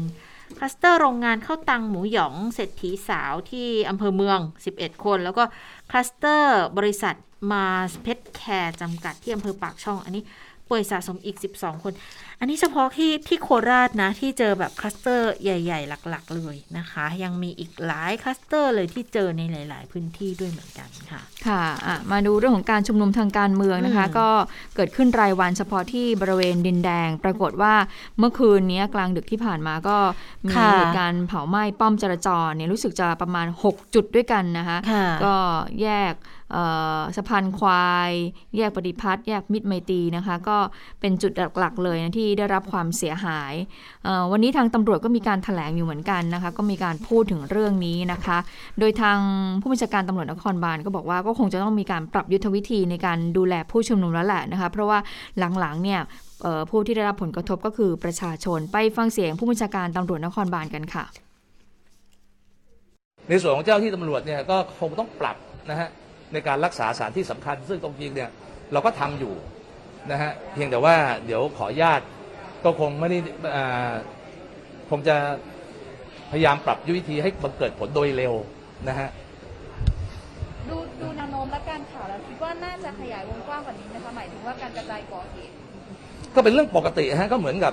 [0.59, 4.39] คลัสเตอร์โรงงานข้าวตังหมูหยองเศรษฐีสาวที่อำเภอเมือง
[4.73, 5.45] 11 คน แล้วก็
[5.91, 7.17] คลัสเตอร์บริษัท
[7.53, 7.67] มา
[8.03, 10.23] เพชรแคร์จำกัดที่อำเภอปากช่องอันนี้
[10.71, 11.93] ป่วยสะสมอีก 12 คน
[12.41, 24.29] อันนี้เฉพาะที่ที่โคราชนะ ที่เจอแบบคลัสเตอร์ใหญ่ ๆ หลัก ๆ เลยนะคะ ยังมีอีกหลายคลัสเตอร์เลยที่เจอในหลาย ๆ พื้นที่ด้วยเหมือนกันค่ะ ค่ะะมาดูเรื่องของการชุมนุมทางการเมืองนะคะ ก็
[24.77, 27.75] เกิดขึ้นรายวันเฉพาะที่บริเวณดินแดง ปรากฏว่า
[28.19, 29.97] เมื่อคืนนี้กลางดึกที่ผ่านมาก็
[30.47, 34.79] มีเหตุการณ์เผาไหม้ป้อมจราจรเนี่ยรู้สึกจะประมาณ 6 จุดด้วยกันนะคะ
[35.25, 35.35] ก็
[35.83, 36.15] แยก
[37.17, 38.13] สะพานควาย
[38.57, 40.59] แยกปฏิพัฒน์แยกมิตรไมตรีนะคะ ก็
[41.01, 43.55] เป็นจุดหลักๆเลยนะที่ได้รับความเสียหาย
[44.31, 48.39] วันนี้ทางตำรวจก็มีการถแถลงอยู่เหมือนกันนะคะ ก็มีการพูดถึงเรื่องนี้นะคะ
[48.79, 49.19] โดยทาง
[49.61, 54.99] ผู้บัญชาการตำรวจนครบาลก็บอกว่าก็คงจะต้องมีการปรับยุทธวิธีในการดูแลผู้ชุมนุมแล้วแหละนะคะ เพราะว่า
[55.39, 56.01] หลังๆเนี่ย
[56.71, 61.05] ผู้ที่ได้รับผลกระทบก็คือประชาชนไปฟังเสียงผู้บัญชาการตำรวจนครบาลกันค่ะ
[63.29, 65.37] ในส่วนของเจ้าที่ตำรวจเนี่ยก็คงต้องปรับ
[65.71, 65.89] นะฮะ
[66.33, 68.31] ในการรักษาสารที่สำคัญ ซึ่งตรงจริงเนี่ย
[68.73, 69.35] เราก็ทำอยู่
[70.11, 70.95] นะฮะเพียงแต่ว่า
[71.27, 72.01] เดี๋ยวขอญาต
[72.65, 73.19] ก็คงไม่ได้
[74.91, 75.17] คงจะ
[76.31, 78.35] พยายามปรับยุทธวิธีให้บังเกิดผลโดยเร็ว
[78.89, 79.09] นะฮะ
[80.69, 85.55] ดูดูแนวโน้มและการข่าวแล้วคิดว่าน่าจะขยายวงกว้างกว่านี้ไหมคะหมายถึงว่าการกระจายก่อเหตุ
[86.35, 87.73] ก็เป็นเรื่องปกติฮะก็เหมือนกับ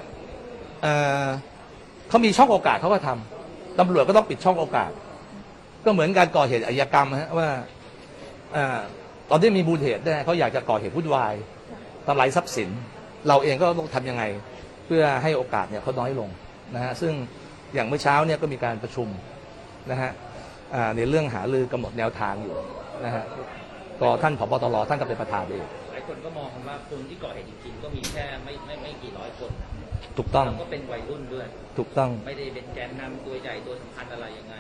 [2.09, 4.91] เขามีช่องโอกาสเขาก็ทำตำรวจก็ต้องปิดช่องโอกาส
[5.85, 7.49] ก็เหมือนการก่อเหตุอายกรรมฮะว่า
[9.29, 11.33] ตอนที่มีบูญเหตุเนี่ยเขาอยากจะก่อเหตุวุ่นวาย
[12.05, 12.69] ทำลายทรัพย์สิน
[13.27, 14.23] เราเองก็ต้องทำยังไง
[14.85, 16.29] เพื่อให้โอกาสเนี่ยเขาน้อยลง
[16.75, 17.13] นะฮะซึ่ง
[17.73, 19.07] อย่างเมื่อเช้าเนี่ยก็มีการประชุม
[19.91, 20.11] นะฮะ
[20.97, 22.55] ในเรื่องหาลือกำหนดแนวทางอยู่
[23.05, 23.23] นะฮะ
[24.01, 29.51] ก็ท่านผบตรท่านก็เป็นประธานเองหลายคนก็มองว่าคนที่ก่อเหตุจริงๆก็มีแค่ไม่ไม่ไม่กี่ร้อยคน
[30.17, 31.47] ถูกต้องก็เป็นวัยรุ่นด้วย
[31.77, 34.55] ถูกต้องไม่ได้เป็นแกนนำตัวใหญ่ตัวสำคัญอะไรยังไง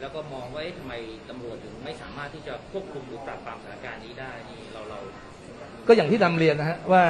[0.00, 0.92] แล้วก็มองว่าทำไม
[1.28, 4.98] ตำรวจถึงไม่สามารถที่จะควบคุมหรือปราบปรามสถานการณ์นี้ได้นี่เราเรา
[5.86, 7.04] ก็อย่างที่นำเรียนนะฮะว่า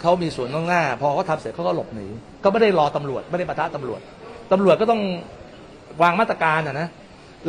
[0.00, 2.06] เขามีส่วนข้างหน้า พอเขาทาเสร็จเขาก็หลบหนี
[2.44, 4.00] ก็ไม่ได้รอตำรวจไม่ได้ปะทะตำรวจ
[4.52, 5.02] ตำรวจก็ต้อง
[6.02, 6.88] วางมาตรการนะนะ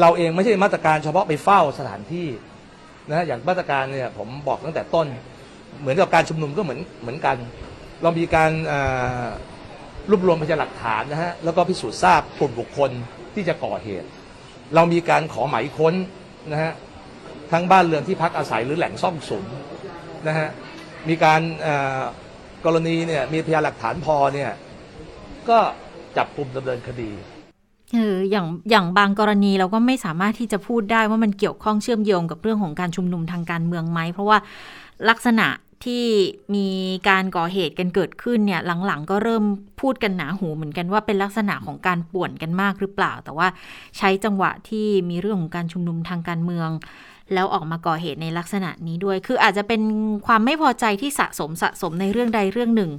[0.01, 2.27] เราเองไม่ใช่มาตรการเฉพาะไปเฝ้าสถานที่
[3.09, 5.07] นะอย่างมาตรการเนี่ยผมบอกตั้งแต่ต้น
[5.81, 7.37] เหมือนกับการชุมนุมก็เหมือนเหมือนกัน
[8.03, 8.51] เรามีการ
[10.09, 12.91] รวบรวมพยานหลักฐานนะฮะแล้วก็พิสูจน์ทราบกลุ่มบุคคล
[13.35, 14.07] ที่จะก่อเหตุ
[14.75, 15.93] เรามีการขอหมายค้น
[16.51, 16.73] นะฮะ
[17.51, 19.43] ทั้งบ้านเรือนที่พักอาศัยหรือแหล่งซ่องสุม
[20.27, 20.47] นะฮะ
[21.09, 21.41] มีการ
[22.65, 24.51] กรณีเนี่ยมีพยานหลักฐานพอเนี่ย
[25.49, 25.57] ก็
[26.17, 27.11] จับกลุ่มดำเนินคดี
[27.93, 34.37] เอออย่างอย่างบางกรณีเราก็ไม่สามารถที่จะพูดได้ว่ามันเกี่ยวข้องเชื่อมโยงกับเรื่องของการชุมนุมทางการเมืองไหมเพราะว่า
[35.09, 35.47] ลักษณะ
[35.85, 36.05] ที่
[36.55, 36.67] มี
[37.09, 39.43] การก่อเหตุกันเกิดขึ้นเนี่ยหลังๆ ก็เริ่ม
[39.81, 43.47] พูดกันหนาหูเหมือนกันว่าเป็นลักษณะของการป่วนกันมากหรือเปล่า แต่ว่า
[43.97, 46.69] ใช้จังหวะที่มีเรื่องของการชุมนุมทางการเมือง
[47.33, 49.81] แล้วออกมาก่อเหตุในลักษณะนี้ด้วย คืออาจจะเป็น
[50.27, 52.91] ความไม่พอใจที่สะสมสะสมในเรื่องใดเรื่องหนึ่ง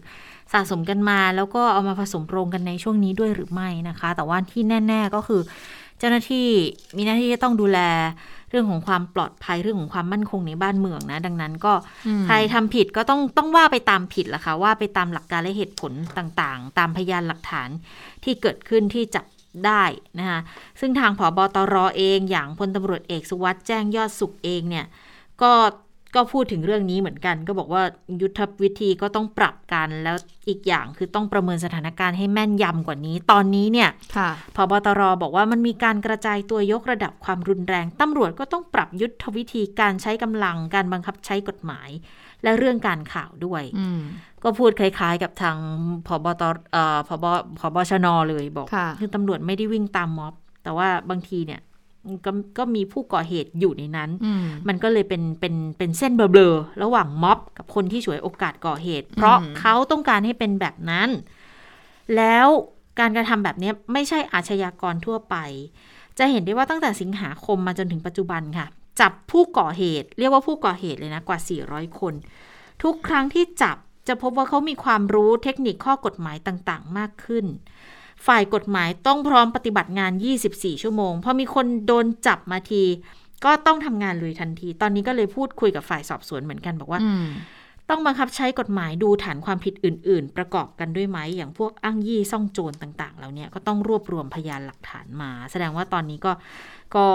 [0.53, 5.41] สะสมกันมาแล้วก็เอามาผสมโรงกันในช่วงนี้ด้วยหรือไม่นะคะ แต่ว่าที่แน่ ๆก็คือ
[5.99, 6.49] เจ้าหน้าที่
[6.97, 7.78] มีหน้าที่จะต้องดูแล
[8.57, 11.73] รื่องของความปลอดภัยเรื่องของความมั่นคงในบ้านเมืองนะ ดังนั้นก็
[12.27, 17.69] ใครทำผิดก็ต้องต้องว่าไปตามผิดละค่ะว่าไปตามหลักการและเหตุผลต่างๆ ตามพยานหลักฐาน
[18.25, 19.25] ที่เกิดขึ้นที่จับ
[19.67, 19.85] ได้
[20.19, 20.41] นะคะ
[20.81, 24.87] ซึ่งทางผอบอตรอเองอย่างพลตำรวจเอกสุวัสด์แจ้งยอดสุขเองเนี่ย
[25.43, 25.53] ก็
[26.17, 27.83] ก็พูดถึงเรื่องนี้เหมือนกัน ก็บอกว่า
[28.23, 30.17] ยุทธวิธีก็ต้องปรับกัน แล้ว
[30.49, 33.89] อีกอย่างคือต้องประเมินสถานการณ์ให้แม่นยำกว่านี้ ตอนนี้เนี่ย
[34.57, 41.89] พบตรบอกว่ามันมีการกระจายตัวยกระดับความรุนแรงตำรวจก็ต้องปรับยุทธวิธีการใช้กำลังการบังคับใช้กฎหมาย
[42.43, 44.01] และเรื่องการข่าวด้วยอืม
[44.45, 45.57] ก็พูดคล้าย ๆ กับทาง
[46.07, 46.43] พบต
[46.73, 47.25] เอ่อพบ
[47.59, 51.61] พบชนเลยบอกค่ะคือตำรวจไม่ได้วิ่งตามม็อบ แต่ว่าบางทีเนี่ย
[52.27, 61.09] ก็ก็มีผู้ก่อเหตุอยู่ในนั้นอืมมันก็เลยเป็นเป็นเป็นเส้นเบลอๆระหว่างม็อบกับคนที่ฉวยโอกาสก่อเหตุ เพราะอืมเขาต้องการให้เป็นแบบนั้น
[62.17, 62.47] แล้ว
[63.01, 65.37] การกระทำแบบนี้ไม่ใช่อาชญากรทั่วไป
[66.19, 68.67] จะเห็นได้ว่าตั้งแต่สิงหาคมมาจนถึงปัจจุบันค่ะ
[69.01, 71.39] จับผู้ก่อเหตุ เรียกว่าผู้ก่อเหตุเลยนะกว่า
[71.69, 72.15] 400 คน
[72.83, 73.77] ทุกครั้งที่จับ
[74.09, 77.45] จะพบว่าเขามีความรู้เทคนิคข้อกฎหมายต่างๆ มากขึ้น
[78.27, 80.12] ฝ่ายกฎหมายต้องพร้อมปฏิบัติงาน
[80.49, 82.85] 24 ชั่วโมง พอมีคนโดนจับมาที
[83.45, 87.27] ก็ต้องทำงานเลยทันที ตอนนี้ก็เลยพูดคุยกับฝ่ายสอบสวนเหมือนกันบอกว่าอืม
[87.91, 96.33] ต้องบังคับใช้กฎหมายดูฐานความผิดอื่น ๆ ประกอบกันด้วยไหม อย่างพวกอ้างยี่ซ่องโจรต่างๆแล้วเนี่ยก็ต้องรวบรวมพยานหลักฐานมา แสดงว่าตอนนี้ก็
[96.97, 97.07] ก็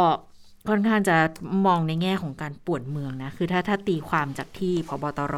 [0.69, 1.17] ค่อนข้างจะ
[1.65, 5.35] มองในแง่ของการป่วนเมืองนะ คือถ้าถ้าตีความจากที่พบตร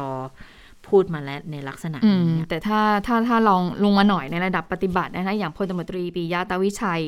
[0.88, 7.04] พูดมาแล้วในลักษณะอืนี้มเนี่ยแต่ถ้าถ้าถ้าลองลงมาหน่อยในระดับปฏิบัตินะคะอย่างพลตำรวจตรีปิยะตาวิชัย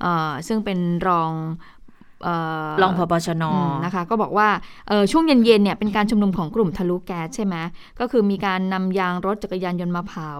[0.00, 1.32] เอ่อซึ่งเป็นรอง
[1.77, 4.48] เรองพบชนอืมนะคะ ก็บอกว่า
[4.88, 7.56] เอ่อช่วงเย็นๆเนี่ยเป็นการชุมนุมของกลุ่มทะลุแก๊สใช่ไหม
[8.00, 10.32] ก็คือมีการนำยางรถจักรยานยนต์มาเผา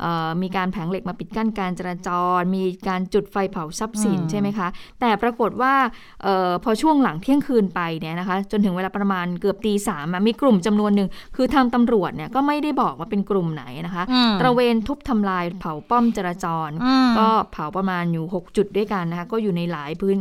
[0.00, 2.08] เอ่อมีการแผงเหล็กมาปิดกั้นการจราจ
[2.38, 4.68] ร มีการจุดไฟเผาทรัพย์สินอืมใช่ไหมคะ
[5.00, 5.74] แต่ปรากฏว่า
[6.22, 20.16] เออพอช่วงหลังเที่ยงคืนไปเนี่ยนะคะ จนถึงเวลาประมาณเกือบตีสามอะมีกลุ่มจำนวนหนึ่งคือทางตำรวจเนี่ยก็ไม่ได้บอกว่าเป็นกลุ่มไหนนะคะอืมตระเวนทุบทำลายเผาป้อมจราจรอืมก็เผาประมาณอยู่ 6 จุดด้วยกันนะคะก็อยู่ในหลายพื้น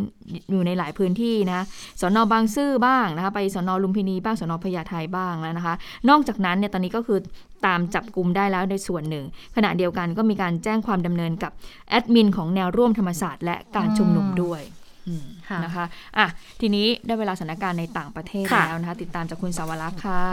[0.52, 1.66] อยู่ในหลายพื้นที่นะ
[2.02, 5.76] สอนอบางซื่อบ้างนะคะไปสอนอลุมพินีบ้างสอนอพญาไทบ้างแล้วนะคะ
[6.10, 7.20] นอกจากนั้นเนี่ยตอนนี้ก็คือ
[7.66, 9.26] ตามจับกลุ่มได้แล้วในส่วนหนึ่ง
[9.56, 11.52] ขณะเดียวกันก็มีการแจ้งความดำเนินกับ
[11.90, 14.62] แอดมินของแนวร่วมธรรมศาสตร์และการชุมนุมด้วย
[15.08, 15.86] อืมค่ะนะคะ
[16.18, 16.28] อะ
[16.62, 20.24] ทีนี้ได้เวลาสถานการณ์ในต่างประเทศค่ะแล้วนะคะ ติดตามจากคุณสาวรักษ์ค่ะ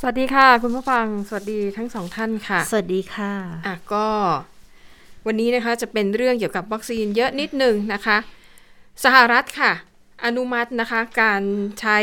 [0.00, 3.32] สวัสดีค่ะ คุณผู้ฟังสวัสดีทั้งสองท่านค่ะ สวัสดีค่ะ
[3.66, 4.06] อะก็
[5.26, 8.16] วันนี้นะคะจะเป็นเรื่องเกี่ยวกับวัคซีนเยอะนิดหนึ่งนะคะ
[9.04, 9.72] สหรัฐค่ะ
[10.24, 11.42] อนุมัตินะคะการ
[11.80, 11.98] ใช้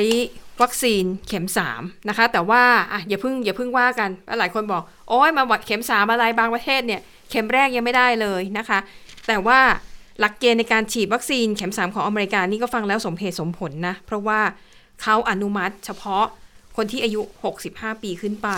[0.61, 8.79] วัคซีนเข็ม3นะคะแต่ว่าอะอย่าเพิ่งอย่าเพิ่งว่ากันหลายคนบอก โอ้ยมาวัคซีนเข็ม3อะไรบางประเทศเนี่ยเข็มแรกยังไม่ได้เลยนะคะ
[9.27, 9.59] แต่ว่า
[10.19, 14.39] หลักเกณฑ์ในการฉีดวัคซีนเข็ม 3 ของอเมริกานี่ก็ฟังแล้วสมเหตุสมผลนะ เพราะว่า
[15.01, 16.25] เขาอนุมัติเฉพาะ
[16.77, 17.21] คนที่อายุ
[17.63, 18.49] 65 ปีขึ้นไป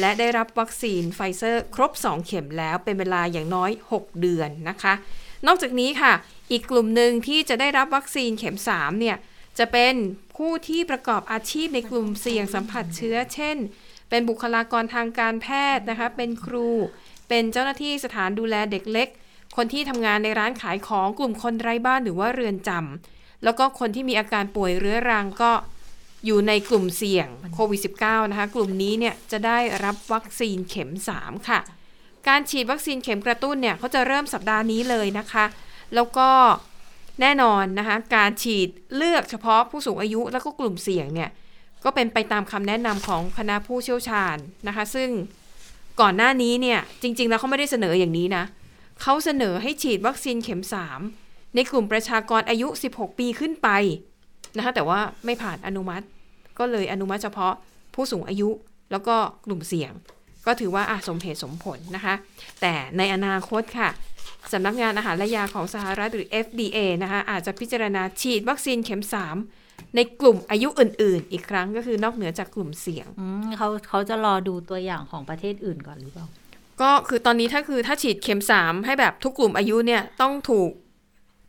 [0.00, 4.94] และได้รับวัคซีนไฟเซอร์ครบ 2 เข็มแล้วเป็นเวลาอย่างน้อย 6 เดือนนะคะ
[5.46, 6.12] นอกจากนี้ค่ะ
[6.50, 9.16] อีกกลุ่มหนึ่งที่จะได้รับวัคซีนเข็ม3เนี่ย
[9.58, 9.94] จะเป็น
[10.36, 13.56] ผู้ที่ประกอบอาชีพในกลุ่มเสี่ยงสัมผัสเชื้อ เช่น
[14.10, 16.68] เป็นบุคลากรทางการแพทย์นะคะ เป็นครู
[17.28, 19.08] เป็นเจ้าหน้าที่สถานดูแลเด็กเล็ก
[19.56, 25.52] คนที่ทำงานในร้านขายของกลุ่มคนไร้บ้านหรือว่าเรือนจำแล้วก็คนที่มีอาการป่วยเรื้อรังก็
[26.26, 31.60] อยู่ในกลุ่มเสี่ยงโควิด -19 นะคะ กลุ่มนี้เนี่ยจะได้รับวัคซีนเข็ม 3 ค่ะ
[32.28, 35.44] การฉีดวัคซีนเข็มกระตุ้นเนี่ยเขาจะเริ่มสัปดาห์นี้เลยนะคะ
[35.94, 36.28] แล้วก็
[37.20, 41.30] แน่นอนนะคะการฉีดเลือกเฉพาะผู้สูงอายุแล้วก็กลุ่มเสี่ยงเนี่ย
[41.84, 44.36] ก็เป็นไปตามคำแนะนำของคณะผู้เชี่ยวชาญ
[44.68, 45.08] นะคะ ซึ่ง
[46.00, 48.44] ก่อนหน้านี้เนี่ยจริง ๆ แล้วเขาไม่ได้เสนออย่างนี้นะ
[49.02, 50.62] เขาเสนอให้ฉีดวัคซีนเข็ม
[51.08, 53.68] 3 ในกลุ่มประชากรอายุ 16 ปีขึ้นไป
[54.56, 56.04] นะคะแต่ว่าไม่ผ่านอนุมัติ
[56.58, 57.54] ก็เลยอนุมัติเฉพาะ
[57.94, 58.48] ผู้สูงอายุ
[58.90, 59.16] แล้วก็
[59.46, 59.92] กลุ่มเสี่ยง
[60.46, 62.14] ก็ถือว่าอสมเหตุสมผลนะคะ
[62.60, 63.88] แต่ในอนาคตค่ะ
[64.52, 69.02] สำนักงานอาหารและยาของสหรัฐหรือ FDA นะคะอาจจะพิจารณาฉีดวัคซีนเข็ม
[69.48, 76.26] 3 ในกลุ่มอายุอื่น ๆ อีกครั้งก็คือนอกเหนือจากกลุ่มเสี่ยงอืมเขาเขาจะรอดูตัวอย่างของประเทศอื่นก่อนหรือเปล่า
[76.80, 80.70] ก็คือตอนนี้ถ้าคือถ้าฉีดเข็ม 3 ให้แบบทุกกลุ่มอายุเนี่ยต้องถูก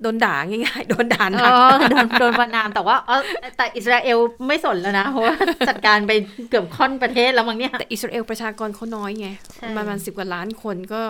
[0.02, 1.58] โดนด่าง่ายๆ โดนด่าหนัอ๋กอ
[1.92, 3.22] โดนโดนประนามแต่ว่าเออ
[3.58, 4.18] แต่อิสราเอล
[4.48, 5.36] ไม่สนแล้วนะ เพราะว่า
[5.70, 6.12] จัดการไป
[6.50, 11.04] เกือบค่อนประเทศแล้วมั้งเนี่ยแต่อิสราเอลประชากรเขาน้อยไงใช่ประมาณสิบกว่าล้านคนก็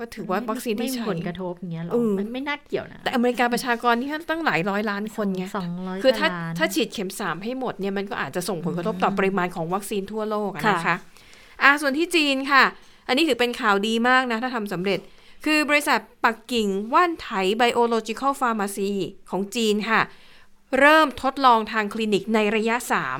[0.00, 10.96] ก็ถือว่าวัคซีนไม่ที่มีใช้ผลกระทบอย่างเงี้ยหรอเออมันไม่น่าเกี่ยวนะ แต่อเมริกาประชากรที่ตั้งหลายร้อยล้านคนไงสองร้อยคือถ้าล้นถ้าฉีดเข็มสามให้หมดเนี่ยมันก็อาจจะส่งผลกระทบต่อปริมาณของวัคซีนทั่วโลกอะค่ะนะคะ
[11.62, 12.64] อะส่วนที่จีนค่ะ
[13.08, 14.98] อันนี้ถือเป็นข่าวดีมากนะ ถ้าทำสำเร็จ
[15.44, 18.90] คือบริษัทปักกิ่งว่านไถไบโอโลจิคอลฟาร์มาซี
[19.30, 20.00] ของจีนค่ะ
[20.78, 22.76] เริ่มทดลองทางคลินิกในระยะ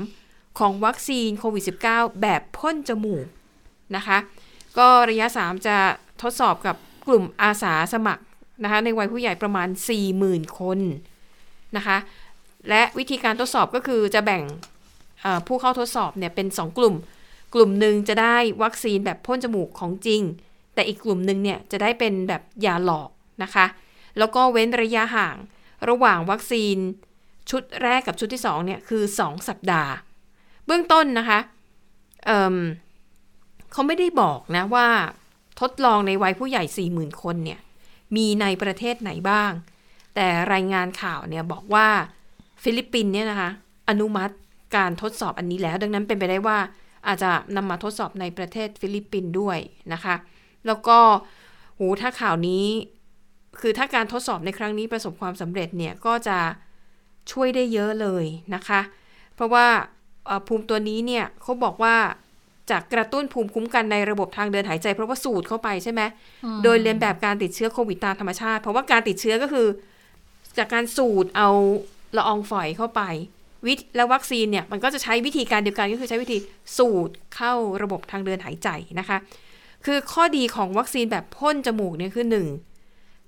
[0.06, 3.26] 3 ของวัคซีนโควิด -19 แบบพ่นจมูก
[3.96, 4.18] นะคะ
[4.78, 5.76] ก็ระยะ 3 จะ
[6.22, 6.76] ทดสอบกับ
[7.08, 8.24] กลุ่มอาสาสมัคร
[8.62, 9.68] นะคะในวัยผู้ใหญ่ประมาณ
[10.12, 10.78] 40,000 คน
[11.76, 11.96] นะคะ
[12.68, 14.42] และวิธีการทดสอบก็คือจะแบ่ง
[15.46, 16.94] ผู้เข้าทดสอบเนี่ยเป็น 2 กลุ่ม
[17.54, 20.22] กลุ่มหนึ่งจะได้วัคซีนแบบพ่นจมูกของจริง
[20.74, 23.10] แต่อีกกลุ่มหนึ่งเนี่ยจะได้เป็นแบบยาหลอก
[23.42, 23.66] นะคะ
[24.18, 25.36] แล้วก็เว้นระยะห่าง
[25.88, 26.76] ระหว่างวัคซีน
[27.50, 29.92] ชุดแรกกับชุดที่ 2 เนี่ยคือ 2 สัปดาห์
[30.66, 31.38] เบื้องต้นนะคะ
[32.26, 34.88] เเขาไม่ได้บอกนะว่า
[35.60, 37.60] ทดลองในวัยผู้ใหญ่ 40,000 คนเนี่ย
[38.16, 39.52] มีในประเทศไหนบ้าง
[40.14, 41.88] แต่รายงานข่าวเนี่ยบอกว่า
[42.62, 43.50] ฟิลิปปินส์เนี่ยนะคะ
[43.88, 44.34] อนุมัติ
[44.76, 46.58] การทดสอบอันนี้แล้ว ดังนั้นเป็นไปได้ว่า
[47.06, 49.58] อาจจะนำมาทดสอบในประเทศฟิลิปปินส์ด้วย
[49.92, 50.14] นะคะ
[50.66, 50.98] แล้วก็
[51.76, 52.64] โหถ้าข่าวนี้
[53.60, 56.38] คือถ้าการทดสอบในครั้งนี้ประสบความสำเร็จเนี่ยก็จะ
[57.32, 58.80] ช่วยได้เยอะเลยนะคะ
[59.34, 59.66] เพราะว่า
[60.46, 61.96] ภูมิตัวนี้เนี่ยเขาบอกว่า
[62.70, 66.02] จะกระตุ้นภูมิคุ้มกันในระบบทางเดินหายใจ เพราะว่าสูดเข้าไปใช่ไหม
[66.44, 69.66] อืมโดยเลียนแบบการติดเชื้อโควิดตามธรรมชาติ เพราะว่าการติดเชื้อก็คือ
[70.58, 71.48] จากการสูดเอา
[72.16, 73.02] ละอองฝอยเข้าไป
[73.66, 76.36] วิธีแล้ววัคซีนเนี่ยมันก็จะใช้วิธีการเดียวกันก็คือใช้วิธี
[76.78, 77.52] สูดเข้า
[77.82, 78.68] ระบบทางเดินหายใจ
[79.00, 79.18] นะคะ
[79.86, 82.46] คือข้อดีของวัคซีนแบบพ่นจมูกเนี่ยคือหนึ่ง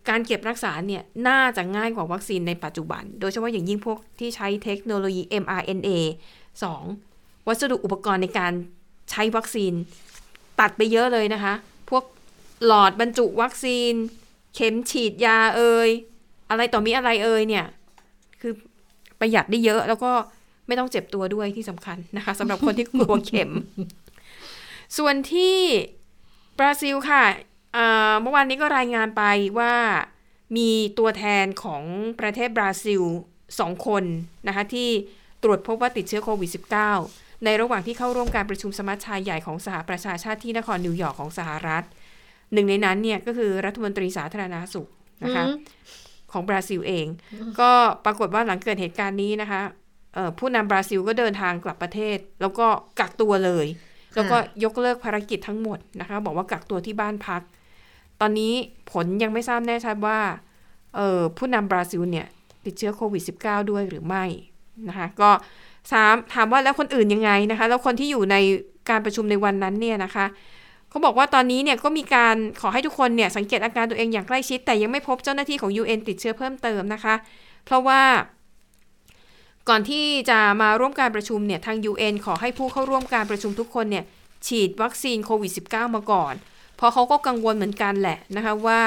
[0.09, 5.89] การเก็บรักษาเนี่ยน่าจะง่ายกว่าวัคซีนในปัจจุบัน โดยเฉพาะอย่างยิ่งพวกที่ใช้เทคโนโลยี mRNA
[6.71, 8.53] 2 วัสดุอุปกรณ์ในการ
[9.13, 9.73] ใช้วัคซีน
[10.61, 11.55] ตัดไปเยอะเลยนะคะ
[11.91, 12.05] พวก
[12.67, 13.93] หลอดบรรจุวัคซีน
[14.55, 15.91] เข็มฉีดยาเอ่ย
[16.51, 17.67] อะไรต่อมีอะไรเอ่ยเนี่ย
[18.41, 18.53] คือ
[19.21, 20.13] ประหยัดได้เยอะแล้วก็
[20.67, 23.51] ไม่ต้องเจ็บตัวด้วยที่สำคัญนะคะสำหรับคนที่กลัวเข็ม
[24.99, 25.57] ส่วนที่
[26.59, 27.25] บราซิลค่ะ
[27.75, 29.23] เอ่อเมื่อวานนี้ก็รายงานไป
[29.59, 29.75] ว่า
[30.57, 31.83] มีตัวแทนของ
[32.21, 33.03] ประเทศบราซิล
[33.61, 34.05] สองคน
[34.47, 34.89] นะคะที่
[35.43, 41.85] ตรวจพบว่าติดเชื้อโควิด -19 ในระหว่างที่เข้าร่วมการประชุมสมัชชาใหญ่ของสหประชาชาติที่นครนิวยอร์กของสหรัฐ
[42.53, 44.89] หนึ่งในนั้นเนี่ยก็คือรัฐมนตรีสาธารณาสุข
[45.25, 45.57] นะคะอืม
[46.33, 47.07] ของบราซิลเอง
[47.61, 47.71] ก็
[48.05, 49.61] ปรากฏว่าหลังเกิดเหตุการณ์นี้นะคะ
[50.15, 52.67] เอ่อผู้นำบราซิลก็เดินทางกลับประเทศ แล้วก็
[53.01, 53.67] กักตัวเลย
[54.15, 57.43] แล้วก็ยกเลิกภารกิจทั้งหมดนะคะ บอกว่ากักตัวที่บ้านพัก
[58.21, 58.55] ตอนนี้
[58.93, 60.19] ผลยังไม่ทราบแน่ชัดว่า
[60.97, 62.27] เอ่อผู้นำบราซิลเนี่ย
[62.65, 64.25] ติดเชื้อโควิด -19 ด้วยหรือไม่
[64.89, 65.31] นะคะ ก็
[65.91, 68.37] ถามถามว่าแล้วคนอื่นยังไงนะคะ แล้วคนที่อยู่ใน
[68.91, 70.27] การประชุมในวันนั้นเนี่ยนะคะ
[70.91, 77.15] เขาบอกว่าตอนนี้เนี่ยก็มีการขอให้ทุกคนเนี่ยสังเกตอาการตัวเองอย่างใกล้ชิด แต่ยังไม่พบเจ้าหน้าที่ของ UN ติดเชื้อเพิ่มเติมนะคะ
[77.65, 78.03] เพราะว่า
[79.69, 84.05] ก่อนที่จะมาร่วมการประชุมเนี่ยทาง UN ขอให้ผู้เข้าร่วมการประชุมทุกคนเนี่ย
[84.47, 86.35] ฉีดวัคซีนโควิด -19 มาก่อน
[86.77, 88.81] เพราะเขาก็กังวลเหมือนกันแหละนะคะว่า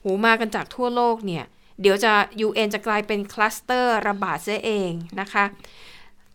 [0.00, 1.44] โหมากันจากทั่วโลกเนี่ย
[1.80, 2.12] เดี๋ยวจะ
[2.46, 4.90] UN จะกลายเป็นคลัสเตอร์ระบาดเสียเอง
[5.20, 5.44] นะคะ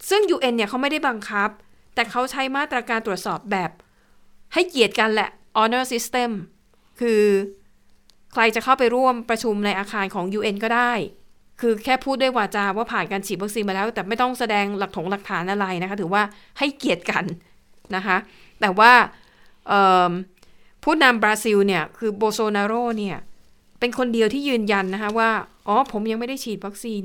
[0.09, 1.49] ซึ่ง UN เนี่ยเขาไม่ได้บังคับ
[1.95, 3.71] แต่เขาใช้มาตรการตรวจสอบแบบ
[4.53, 6.31] ให้เกียรติกันแหละ honor system
[6.99, 7.21] คือ
[8.33, 10.93] ใครจะเข้าไปร่วมประชุมในอาคารของ UN ก็ได้
[11.61, 16.23] คือแค่พูดด้วยวาจาว่าผ่านการฉีดวัคซีนมาแล้ว แต่ไม่ต้องแสดงหลักถงหลักฐานอะไรนะคะ ถือว่า
[16.59, 17.23] ให้เกียรติกัน
[17.95, 18.17] นะคะ
[18.61, 18.91] แต่ว่า
[20.83, 23.17] ผู้นำบราซิลเนี่ยคือโบโซนาโรเนี่ย
[23.79, 25.29] เป็นคนเดียวที่ยืนยันนะคะว่า
[25.67, 27.03] อ๋อผมยังไม่ได้ฉีดวัคซีน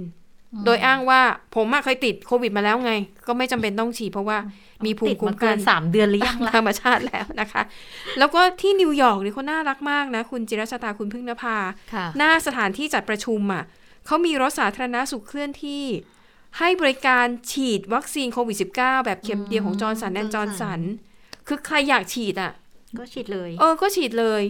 [0.67, 1.21] โดยอ้างว่า
[1.57, 2.93] ผมอะเคยติดโควิดมาแล้วไง
[3.27, 4.39] ก็ไม่จำเป็นต้องฉีดเพราะว่า
[4.85, 7.63] มีภูติมิดคุ้มกันติดมาเกินสามเดือนหรือยังล่ะธรรมชาติแล้วนะคะ
[8.19, 11.57] แล้วก็ที่นิวยอร์กนี่เขาน่ารักมากนะ คุณจิรชตาคุณพึ่งนภา
[11.95, 13.65] ค่ะหน้าสถานที่จัดประชุมอะ
[14.07, 15.85] เขามีรถสาธารณสุขเคลื่อนที่
[16.59, 20.81] ให้บริการฉีดวัคซีนโควิด -19 แบบเข็มเดียวของจอห์นสันแอนด์จอห์นสัน
[21.49, 22.53] คือใครอยากฉีดอะ
[22.99, 24.43] ก็ฉีดเลย เออ ก็ฉีดเลย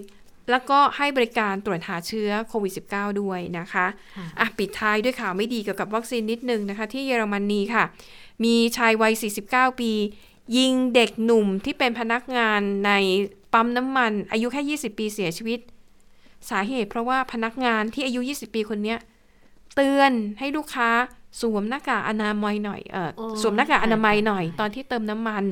[0.50, 3.86] แล้วก็ให้บริการตรวจหาเชื้อโควิด -19 ด้วยนะคะ
[4.16, 7.84] ค่ะอะปิดท้ายด้วยข่าวไม่ดีเกี่ยวกับวัคซีนนิดนึงนะคะ ที่เยอรมนีค่ะ
[8.44, 9.12] มีชายวัย
[9.46, 9.92] 49 ปี
[10.56, 12.92] ยิงเด็กหนุ่มที่เป็นพนักงานใน
[13.52, 15.60] ปั๊มน้ำมัน อายุแค่ 20 ปีเสียชีวิต
[16.50, 18.98] สาเหตุเพราะว่าพนักงานที่อายุ 20 ปีคนเนี้ย
[19.74, 20.90] เตือนให้ลูกค้า
[21.40, 25.44] สวมหน้ากากอนามัยหน่อยเออโอ้สวมหน้ากากอนามัยหน่อยตายตอนที่เติมน้ำมัน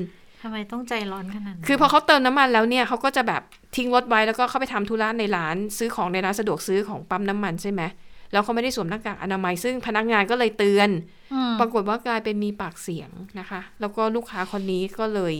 [0.45, 3.41] ทำไมต้องใจร้อนขนาดนั้นคือพอเขาเติมน้ำมันแล้วเนี่ยเขาก็จะแบบ
[3.75, 7.81] ทิ้งรถไว้แล้วก็เข้าไปทำธุระในร้านซื้อของในร้านสะดวกซื้อของปั๊มน้ำมันใช่ไหม
[8.31, 10.89] แล้วเขาไม่ได้สวมหน้ากากอนามัย ซึ่งพนักงานก็เลยเตือน
[11.33, 15.35] อืมปรากฏว่ากลายเป็นมีปากเสียงนะคะ แล้วก็ลูกค้าคนนี้ก็เลย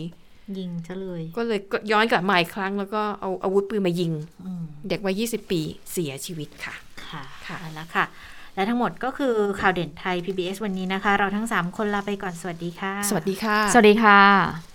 [0.58, 1.60] ยิงซะเลย ก็เลย
[1.92, 4.12] ย้อนกลับมาอีกครั้ง แล้วก็เอาอาวุธปืนมายิง
[4.46, 6.76] อืมเด็กวัย20 ปีเสียชีวิตค่ะ
[7.06, 8.06] ค่ะ ค่ะเอาละค่ะ
[8.56, 14.75] และทั้งหมดก็คือข่าวเด่นไทย PBS วันนี้นะคะ เราทั้ง 3 คนลาไปก่อนสวัสดีค่ะ สวัสดีค่ะ สวัสดีค่ะ